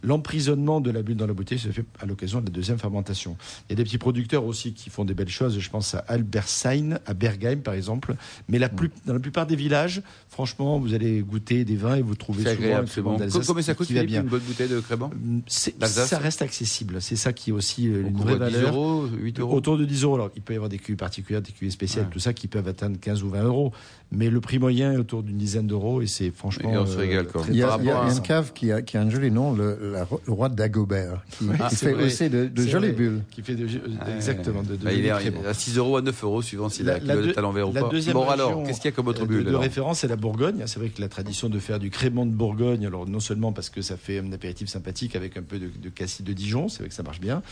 l'emprisonnement 0.03 0.81
de 0.81 0.90
la 0.90 1.03
bulle 1.03 1.16
dans 1.16 1.27
la 1.27 1.33
bouteille 1.33 1.59
se 1.59 1.68
fait 1.68 1.85
à 2.01 2.07
l'occasion 2.07 2.40
de 2.40 2.46
la 2.46 2.53
deuxième 2.53 2.79
fermentation. 2.79 3.37
Il 3.68 3.72
y 3.72 3.75
a 3.75 3.77
des 3.77 3.85
petits 3.85 3.98
producteurs 3.98 4.44
aussi 4.44 4.75
qui 4.75 4.90
font 4.90 5.05
des 5.05 5.14
belles 5.14 5.29
choses. 5.29 5.59
Je 5.59 5.70
pense 5.70 5.94
à 5.94 6.05
Albersein, 6.09 6.98
à 7.07 7.14
Bergheim 7.14 7.61
par 7.61 7.75
exemple. 7.75 8.14
Mais 8.48 8.59
la 8.59 8.68
plus, 8.68 8.90
dans 9.07 9.14
la 9.14 9.20
plupart 9.20 9.46
des 9.46 9.57
villages, 9.57 10.03
franchement, 10.29 10.79
vous 10.79 10.94
allez 10.94 11.20
goûter 11.22 11.64
des 11.64 11.77
vins 11.77 11.96
et 11.96 12.03
vous 12.03 12.14
trouvez 12.14 12.42
souvent 12.42 12.53
agréable, 12.53 12.88
bon. 12.98 13.16
Combien 13.46 13.62
ça 13.62 13.75
coûte 13.75 13.90
bien. 13.90 14.22
une 14.22 14.29
bonne 14.29 14.40
bouteille 14.40 14.68
de 14.68 14.81
crément 14.81 15.11
Ça 15.46 16.18
reste 16.18 16.42
accessible. 16.42 17.01
C'est 17.01 17.16
ça 17.16 17.33
qui 17.33 17.51
est 17.51 17.53
aussi 17.53 17.88
euh, 17.88 18.09
une 18.09 18.16
vraie 18.16 18.37
valeur. 18.37 18.70
10 18.70 18.77
euros, 18.77 19.07
8 19.07 19.40
euros. 19.40 19.57
Autour 19.57 19.79
de 19.79 19.85
10 19.85 20.05
euros. 20.05 20.14
Alors, 20.14 20.31
il 20.37 20.42
peut 20.42 20.53
y 20.53 20.57
avoir 20.57 20.68
des 20.68 20.79
cuves 20.79 20.96
particulières, 20.96 21.42
des 21.42 21.53
cuves 21.53 21.70
spéciales 21.70 22.02
tout 22.11 22.19
ça, 22.19 22.33
qui 22.33 22.49
peuvent 22.49 22.69
atteindre 22.69 22.99
15 22.99 23.23
ou 23.23 23.31
20 23.31 23.43
euros. 23.45 23.73
Mais 24.14 24.29
le 24.29 24.40
prix 24.40 24.59
moyen 24.59 24.92
est 24.92 24.96
autour 24.98 25.22
d'une 25.22 25.38
dizaine 25.38 25.66
d'euros 25.66 26.03
et 26.03 26.07
c'est 26.07 26.31
franchement. 26.31 26.70
on 26.72 26.87
se 26.87 26.98
régale 26.98 27.27
euh, 27.35 27.40
Il 27.48 27.57
y 27.57 27.62
a, 27.62 27.79
une 27.79 28.20
cave 28.22 28.53
qui 28.53 28.70
a, 28.70 28.83
qui 28.83 28.98
a, 28.98 29.01
un 29.01 29.11
joli 29.11 29.31
nom, 29.31 29.53
le, 29.53 29.94
roi 30.29 30.48
d'Agobert, 30.48 31.25
qui, 31.31 31.46
ah, 31.59 31.70
fait 31.70 31.94
aussi 31.94 32.29
de, 32.29 32.46
de 32.46 32.66
jolies 32.66 32.92
bulles. 32.92 33.22
Qui 33.31 33.42
fait 33.42 33.55
de, 33.55 33.66
exactement. 34.14 34.62
De, 34.62 34.77
bah, 34.77 34.92
il 34.92 35.07
est 35.07 35.11
à 35.11 35.55
6 35.55 35.79
euros 35.79 35.96
à 35.96 36.03
9 36.03 36.25
euros, 36.25 36.42
suivant 36.42 36.68
s'il 36.68 36.90
a 36.90 36.98
de 36.98 37.33
talent 37.33 37.53
vert 37.53 37.68
ou 37.68 37.72
pas. 37.72 37.90
Bon, 38.12 38.29
alors, 38.29 38.62
qu'est-ce 38.64 38.81
qu'il 38.81 38.90
y 38.90 38.92
a 38.92 38.96
comme 38.96 39.09
autre 39.09 39.27
bulle 39.27 39.44
De 39.44 39.55
référence, 39.55 40.01
c'est 40.01 40.09
la 40.09 40.16
Bourgogne. 40.16 40.62
C'est 40.66 40.79
vrai 40.79 40.90
que 40.90 41.01
la 41.01 41.09
tradition 41.09 41.48
de 41.48 41.59
faire 41.59 41.79
du 41.79 41.90
crément 41.90 42.27
de 42.27 42.33
Bourgogne, 42.33 42.87
alors 42.87 43.09
non 43.09 43.20
seulement 43.20 43.53
parce 43.53 43.70
que 43.70 43.83
ça 43.83 43.96
fait 43.96 44.18
un 44.18 44.33
apéritif 44.33 44.68
sympathique 44.68 45.16
avec 45.16 45.37
un 45.37 45.42
peu 45.42 45.59
de, 45.59 45.68
de 45.68 45.88
cassis 45.88 46.22
de 46.22 46.33
Dijon, 46.33 46.68
c'est 46.68 46.81
vrai 46.81 46.88
que 46.88 46.94
ça 46.94 47.03
marche 47.03 47.20
bien, 47.20 47.42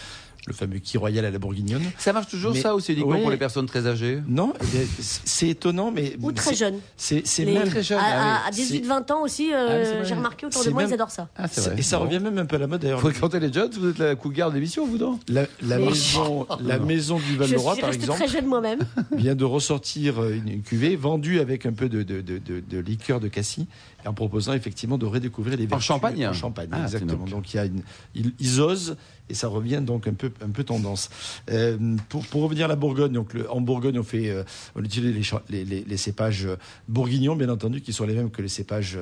le 0.47 0.53
fameux 0.53 0.79
qui 0.79 0.99
royal 0.99 1.25
à 1.25 1.31
la 1.31 1.39
bourguignonne. 1.39 1.83
Ça 1.99 2.13
marche 2.13 2.29
toujours 2.29 2.57
ça 2.57 2.75
ou 2.75 2.81
c'est 2.81 2.93
uniquement 2.93 3.21
pour 3.21 3.31
les 3.31 3.37
personnes 3.37 3.67
très 3.67 3.87
âgées? 3.87 4.21
Non, 4.27 4.53
eh 4.75 4.87
c'est 4.99 5.49
étonnant, 5.49 5.91
mais 5.91 6.17
très 6.51 6.71
jeunes. 6.71 6.81
C'est 6.97 7.45
même 7.45 7.69
très 7.69 7.83
jeune. 7.83 7.99
À, 7.99 8.51
18-20 8.51 9.05
ah 9.09 9.15
ans 9.15 9.23
aussi, 9.23 9.53
euh, 9.53 10.01
ah 10.01 10.05
j'ai 10.05 10.15
remarqué 10.15 10.47
autour 10.47 10.65
de 10.65 10.71
moi, 10.71 10.85
ils 10.85 10.93
adorent 10.93 11.11
ça. 11.11 11.29
Ah, 11.37 11.47
et 11.77 11.83
ça 11.83 11.99
revient 11.99 12.21
même 12.21 12.39
un 12.39 12.47
peu 12.47 12.57
à 12.57 12.61
la 12.61 12.67
mode 12.67 12.81
d'ailleurs. 12.81 13.01
Fréquentez 13.01 13.41
les 13.41 13.53
jeunes, 13.53 13.71
vous 13.73 13.91
êtes 13.91 13.99
la 13.99 14.15
cougar 14.15 14.51
d'émission, 14.51 14.87
vous 14.87 14.99
non? 14.99 15.19
La, 15.29 15.47
maison, 15.79 16.47
la 16.61 16.79
maison 16.79 17.19
du 17.19 17.37
Val-de-Roi, 17.37 17.77
par 17.77 17.91
exemple, 17.91 18.19
très 18.19 18.29
jeune 18.29 18.47
moi-même, 18.47 18.81
vient 19.13 19.35
de 19.35 19.45
ressortir 19.45 20.23
euh, 20.23 20.35
une, 20.35 20.63
cuvée 20.63 20.97
vendue 20.97 21.41
avec 21.41 21.67
un 21.67 21.73
peu 21.73 21.89
de, 21.89 22.03
de, 22.03 22.21
de, 22.21 22.41
de 22.61 22.79
liqueur 22.79 23.21
de 23.21 23.29
cassis 23.29 23.67
en 24.07 24.15
proposant 24.15 24.53
effectivement 24.53 24.99
de 24.99 25.07
redécouvrir 25.07 25.57
les 25.57 25.67
vertus. 25.67 25.91
En 25.91 25.95
Champagne 25.95 26.27
En 26.27 26.33
Champagne, 26.33 26.69
ah, 26.73 26.83
exactement. 26.83 27.25
Donc 27.25 27.53
il 27.53 27.57
y 27.57 27.61
a 27.61 27.65
une, 27.67 27.83
ils, 28.15 28.61
osent 28.61 28.97
et 29.31 29.35
ça 29.35 29.49
revient 29.49 29.81
donc 29.83 30.07
un 30.07 30.15
peu, 30.15 30.31
tendance. 30.65 31.09
Euh, 31.51 31.97
pour, 32.09 32.43
revenir 32.43 32.67
à 32.67 32.69
la 32.69 32.77
Bourgogne, 32.77 33.13
donc 33.13 33.35
en 33.49 33.61
Bourgogne 33.61 33.99
on 33.99 34.03
fait, 34.03 34.29
euh, 34.29 34.43
on 34.75 34.85
utilise 34.85 35.33
les, 35.49 35.97
cépages 35.97 36.49
bourguignons 36.89 37.37
bien 37.37 37.49
entendu 37.49 37.81
qui 37.81 37.93
sont 37.93 38.05
les 38.05 38.15
mêmes 38.15 38.31
que 38.31 38.43
les 38.43 38.49
cépages 38.49 38.99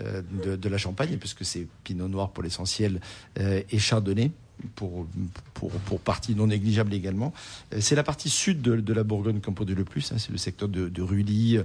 euh, 0.00 0.22
de, 0.44 0.56
de, 0.56 0.68
la 0.68 0.78
Champagne 0.78 1.16
puisque 1.18 1.44
c'est 1.44 1.66
Pinot 1.84 2.08
Noir 2.08 2.30
pour 2.30 2.42
l'essentiel 2.42 3.00
et 3.38 3.78
Chardonnay 3.78 4.30
pour, 4.74 5.06
pour, 5.54 5.70
pour, 5.70 6.00
partie 6.00 6.34
non 6.34 6.46
négligeable 6.46 6.94
également. 6.94 7.32
Euh, 7.72 7.78
c'est 7.80 7.94
la 7.94 8.02
partie 8.02 8.30
sud 8.30 8.62
de, 8.62 8.76
de 8.76 8.92
la 8.92 9.04
Bourgogne 9.04 9.40
qu'on 9.40 9.52
produit 9.52 9.74
le 9.74 9.84
plus. 9.84 10.12
Hein. 10.12 10.16
c'est 10.18 10.32
le 10.32 10.38
secteur 10.38 10.68
de, 10.68 10.88
de 10.88 11.02
Rully, 11.02 11.58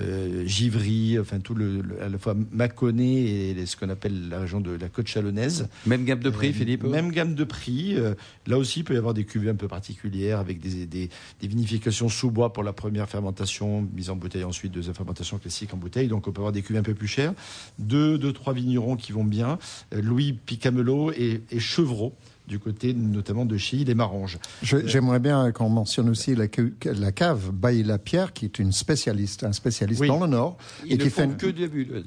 euh, 0.00 0.44
Givry, 0.46 1.18
enfin 1.20 1.38
tout 1.38 1.54
le, 1.54 1.82
à 2.02 2.08
la 2.08 2.18
fois 2.18 2.34
Mâconnais 2.50 3.22
et 3.22 3.66
ce 3.66 3.76
qu'on 3.76 3.88
appelle 3.88 4.28
la 4.28 4.40
région 4.40 4.60
de 4.60 4.72
la 4.72 4.88
côte 4.88 5.06
chalonnaise. 5.06 5.68
Même 5.86 6.04
gamme 6.04 6.20
de 6.20 6.30
prix, 6.30 6.48
euh, 6.48 6.52
Philippe 6.52 6.82
Même 6.82 7.12
gamme 7.12 7.34
de 7.34 7.44
prix. 7.44 7.94
Euh, 7.96 8.14
là 8.46 8.58
aussi, 8.58 8.80
il 8.80 8.84
peut 8.84 8.94
y 8.94 8.96
avoir 8.96 9.14
des 9.14 9.24
cuvées 9.24 9.50
un 9.50 9.54
peu 9.54 9.68
particulières 9.68 10.40
avec 10.40 10.60
des, 10.60 10.86
des, 10.86 11.10
des, 11.40 11.48
vinifications 11.48 12.08
sous 12.08 12.30
bois 12.30 12.52
pour 12.52 12.64
la 12.64 12.72
première 12.72 13.08
fermentation, 13.08 13.88
mise 13.94 14.10
en 14.10 14.16
bouteille 14.16 14.44
ensuite, 14.44 14.72
deuxième 14.72 14.94
fermentation 14.94 15.38
classique 15.38 15.72
en 15.72 15.76
bouteille. 15.76 16.08
Donc 16.08 16.26
on 16.26 16.32
peut 16.32 16.40
avoir 16.40 16.52
des 16.52 16.62
cuvées 16.62 16.80
un 16.80 16.82
peu 16.82 16.94
plus 16.94 17.08
chères. 17.08 17.34
Deux, 17.78 18.18
deux 18.18 18.32
trois 18.32 18.52
vignerons 18.52 18.96
qui 18.96 19.12
vont 19.12 19.24
bien. 19.24 19.58
Louis 19.92 20.32
Picamelo 20.32 21.12
et, 21.12 21.42
et 21.50 21.60
Chevreau 21.60 22.14
du 22.46 22.58
côté 22.58 22.92
notamment 22.92 23.46
de 23.46 23.56
Chilly, 23.56 23.84
des 23.84 23.94
Maranges. 23.94 24.38
J'aimerais 24.62 25.20
bien 25.20 25.50
qu'on 25.52 25.70
mentionne 25.70 26.10
aussi 26.10 26.34
la, 26.34 26.46
la 26.84 27.12
cave 27.12 27.50
Bailly-la-Pierre, 27.52 28.32
qui 28.32 28.44
est 28.44 28.58
une 28.58 28.72
spécialiste, 28.72 29.44
un 29.44 29.52
spécialiste 29.52 30.04
dans 30.04 30.20
le 30.20 30.26
Nord. 30.26 30.56
et 30.86 30.98
qui 30.98 31.10
fait 31.10 31.36
que 31.36 31.46
des 31.46 31.68
bulles. 31.68 32.04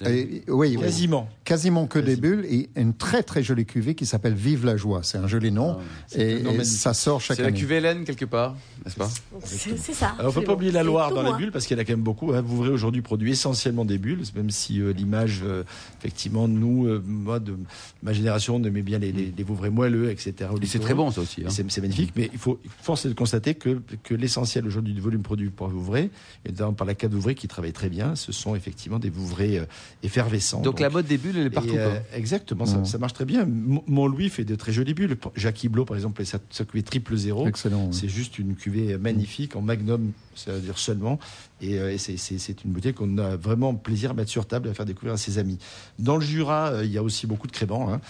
oui, 0.48 0.78
quasiment. 0.78 1.30
Quasiment 1.44 1.88
que 1.88 2.00
des 2.00 2.16
bulles 2.16 2.46
et 2.50 2.70
une 2.76 2.94
très 2.94 3.24
très 3.24 3.42
jolie 3.42 3.66
cuvée 3.66 3.96
qui 3.96 4.06
s'appelle 4.06 4.34
Vive 4.34 4.66
la 4.66 4.78
joie. 4.78 5.02
C'est 5.04 5.18
un 5.18 5.28
joli 5.28 5.52
nom 5.52 5.78
ah, 5.80 6.18
et, 6.18 6.64
ça 6.64 6.94
sort 6.94 7.22
chaque 7.22 7.40
année. 7.40 7.50
C'est 7.50 7.54
la 7.54 7.58
cuvée 7.58 7.76
Hélène 7.78 8.04
quelque 8.04 8.26
part, 8.26 8.56
n'est-ce 8.86 8.96
pas 8.96 9.10
C'est 9.44 9.94
ça. 9.94 10.16
Alors, 10.20 10.32
on 10.32 10.36
ne 10.36 10.42
peut 10.42 10.46
pas 10.46 10.54
oublier 10.54 10.72
la 10.72 10.84
Loire 10.84 11.14
dans 11.14 11.24
les 11.24 11.34
bulles 11.34 11.52
parce 11.52 11.66
qu'il 11.66 11.76
y 11.76 11.80
en 11.80 11.82
a 11.82 11.86
quand 11.86 11.94
même 11.94 12.02
beaucoup. 12.02 12.34
Hein. 12.34 12.42
Vouvray 12.42 12.70
aujourd'hui 12.70 13.02
produit 13.02 13.32
essentiellement 13.32 13.86
des 13.86 13.98
bulles, 13.98 14.24
même 14.36 14.50
si 14.50 14.82
euh, 14.82 14.92
l'image, 14.92 15.42
euh, 15.44 15.64
effectivement, 16.00 16.48
nous, 16.48 16.88
euh, 16.88 17.04
moi, 17.06 17.40
de 17.40 17.56
ma 18.04 18.14
génération, 18.14 18.56
on 18.56 18.64
aimait 18.64 18.82
bien 18.82 19.00
les, 19.00 19.12
les, 19.12 19.34
les 19.36 19.44
Vouvray 19.44 19.70
moelleux, 19.70 20.10
etc. 20.10 20.27
Et 20.62 20.66
c'est 20.66 20.80
très 20.80 20.94
bon 20.94 21.12
ça 21.12 21.22
aussi. 21.22 21.44
Hein. 21.46 21.50
C'est 21.50 21.82
magnifique, 21.82 22.14
mais 22.16 22.30
il 22.32 22.40
faut 22.40 22.60
forcer 22.82 23.10
de 23.10 23.14
constater 23.14 23.56
que, 23.56 23.82
que 24.04 24.14
l'essentiel 24.14 24.66
aujourd'hui 24.68 24.94
du 24.94 25.02
volume 25.02 25.22
produit 25.22 25.50
par 25.50 25.70
Vouvray, 25.70 26.10
et 26.46 26.50
notamment 26.50 26.74
par 26.74 26.88
la 26.88 26.96
cave 26.96 27.12
Vouvray 27.12 27.36
qui 27.36 27.48
travaille 27.48 27.74
très 27.74 27.90
bien, 27.90 28.16
ce 28.16 28.32
sont 28.32 28.56
effectivement 28.56 29.00
des 29.00 29.10
Vouvray 29.10 29.60
euh, 29.60 29.66
effervescents. 30.04 30.62
Donc, 30.62 30.80
la 30.80 30.90
mode 30.90 31.06
des 31.06 31.18
bulles, 31.18 31.38
elle 31.38 31.48
est 31.48 31.52
partout. 31.52 31.76
Euh, 31.76 32.00
exactement, 32.14 32.66
ça, 32.66 32.84
ça, 32.86 32.98
marche 32.98 33.14
très 33.14 33.26
bien. 33.26 33.48
Mon 33.48 34.08
Louis 34.08 34.30
fait 34.30 34.46
de 34.46 34.56
très 34.56 34.72
jolies 34.72 34.94
bulles. 34.94 35.18
Jacques 35.36 35.64
Iblot, 35.64 35.86
par 35.86 35.98
exemple, 35.98 36.24
sa, 36.26 36.40
sa 36.50 36.66
cuvée 36.66 36.84
triple 36.84 37.16
zéro. 37.16 37.48
Excellent. 37.48 37.92
C'est 37.92 38.10
juste 38.10 38.40
une 38.40 38.56
cuvée 38.56 38.98
magnifique 38.98 39.56
en 39.56 39.62
magnum, 39.62 40.12
c'est-à-dire 40.38 40.78
seulement. 40.78 41.20
Et, 41.62 41.80
euh, 41.80 41.98
c'est 41.98 42.64
une 42.64 42.72
bouteille 42.72 42.94
qu'on 42.94 43.18
a 43.18 43.36
vraiment 43.36 43.74
plaisir 43.76 44.12
à 44.12 44.14
mettre 44.14 44.30
sur 44.30 44.46
table 44.46 44.68
et 44.68 44.72
à 44.72 44.74
faire 44.74 44.86
découvrir 44.86 45.14
à 45.14 45.18
ses 45.18 45.38
amis. 45.38 45.58
Dans 46.00 46.16
le 46.16 46.22
Jura, 46.24 46.84
il 46.84 46.92
y 46.92 46.98
a 46.98 47.04
aussi 47.04 47.28
beaucoup 47.28 47.48
de 47.48 47.52
créments, 47.52 47.92
hein, 47.92 48.02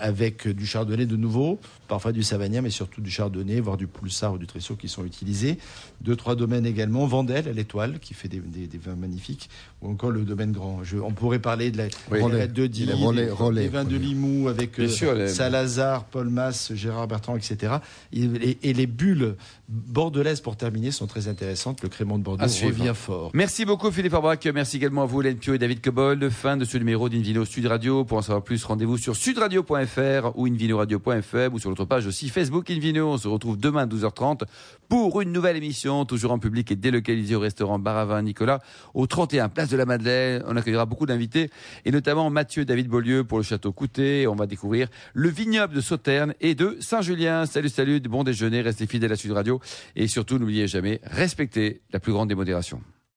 avec 0.00 0.46
du 0.48 0.66
chardonnay 0.66 1.06
de 1.06 1.16
nouveau 1.16 1.58
parfois 1.88 2.12
du 2.12 2.22
Savagnin, 2.22 2.62
mais 2.62 2.70
surtout 2.70 3.00
du 3.00 3.10
Chardonnay, 3.10 3.60
voire 3.60 3.76
du 3.76 3.86
Poulsard 3.86 4.34
ou 4.34 4.38
du 4.38 4.46
Tressot 4.46 4.76
qui 4.76 4.88
sont 4.88 5.04
utilisés. 5.04 5.58
Deux, 6.00 6.16
trois 6.16 6.34
domaines 6.34 6.66
également. 6.66 7.06
Vendel 7.06 7.48
à 7.48 7.52
l'étoile, 7.52 7.98
qui 8.00 8.14
fait 8.14 8.28
des, 8.28 8.40
vins 8.78 8.96
magnifiques, 8.96 9.48
ou 9.82 9.90
encore 9.90 10.10
le 10.10 10.22
domaine 10.22 10.52
grand. 10.52 10.82
on 11.02 11.12
pourrait 11.12 11.38
parler 11.38 11.70
de 11.70 11.78
la 11.78 11.84
oui, 12.10 12.20
de 12.20 12.66
Die, 12.66 12.86
des, 12.86 13.68
vins 13.68 13.84
de 13.84 13.96
Limoux 13.96 14.48
avec 14.48 14.78
euh, 14.80 15.28
Salazar, 15.28 16.04
Paul 16.04 16.28
Mass, 16.28 16.72
Gérard 16.74 17.06
Bertrand, 17.06 17.36
etc. 17.36 17.74
Et, 18.12 18.58
et, 18.62 18.72
les 18.72 18.86
bulles 18.86 19.36
bordelaises, 19.68 20.40
pour 20.40 20.56
terminer, 20.56 20.90
sont 20.90 21.06
très 21.06 21.28
intéressantes. 21.28 21.53
Le 21.82 21.88
crément 21.88 22.18
de 22.18 22.24
Bordeaux 22.24 22.44
revient 22.44 22.92
fort. 22.94 23.30
Merci 23.32 23.64
beaucoup 23.64 23.90
Philippe 23.90 24.14
Arbrac. 24.14 24.46
Merci 24.52 24.76
également 24.76 25.02
à 25.02 25.06
vous, 25.06 25.20
Hélène 25.20 25.36
Pio 25.36 25.54
et 25.54 25.58
David 25.58 25.80
Cobold. 25.80 26.28
Fin 26.30 26.56
de 26.56 26.64
ce 26.64 26.76
numéro 26.78 27.08
d'Invino 27.08 27.44
Sud 27.44 27.66
Radio. 27.66 28.04
Pour 28.04 28.18
en 28.18 28.22
savoir 28.22 28.42
plus, 28.42 28.64
rendez-vous 28.64 28.98
sur 28.98 29.14
sudradio.fr 29.14 30.32
ou 30.34 30.46
invinoradio.fm 30.46 31.54
ou 31.54 31.58
sur 31.58 31.70
notre 31.70 31.84
page 31.84 32.06
aussi 32.06 32.28
Facebook 32.28 32.70
Invino. 32.70 33.12
On 33.12 33.18
se 33.18 33.28
retrouve 33.28 33.56
demain 33.56 33.82
à 33.82 33.86
12h30 33.86 34.42
pour 34.88 35.20
une 35.20 35.32
nouvelle 35.32 35.56
émission, 35.56 36.04
toujours 36.04 36.32
en 36.32 36.38
public 36.38 36.70
et 36.72 36.76
délocalisée 36.76 37.34
au 37.36 37.40
restaurant 37.40 37.78
Baravin 37.78 38.20
Nicolas, 38.22 38.60
au 38.94 39.06
31 39.06 39.48
Place 39.48 39.70
de 39.70 39.76
la 39.76 39.86
Madeleine. 39.86 40.42
On 40.46 40.56
accueillera 40.56 40.86
beaucoup 40.86 41.06
d'invités 41.06 41.50
et 41.84 41.90
notamment 41.90 42.28
Mathieu 42.30 42.64
David 42.64 42.88
Beaulieu 42.88 43.24
pour 43.24 43.38
le 43.38 43.44
château 43.44 43.72
Coutet. 43.72 44.26
On 44.26 44.34
va 44.34 44.46
découvrir 44.46 44.88
le 45.12 45.28
vignoble 45.28 45.74
de 45.74 45.80
Sauterne 45.80 46.34
et 46.40 46.54
de 46.54 46.76
Saint-Julien. 46.80 47.46
Salut, 47.46 47.68
salut, 47.68 48.00
bon 48.00 48.24
déjeuner, 48.24 48.60
restez 48.60 48.86
fidèles 48.86 49.12
à 49.12 49.16
Sud 49.16 49.32
Radio 49.32 49.60
et 49.96 50.08
surtout 50.08 50.38
n'oubliez 50.38 50.66
jamais, 50.66 51.00
respectez 51.04 51.43
la 51.92 52.00
plus 52.00 52.12
grande 52.12 52.28
démodération. 52.28 52.80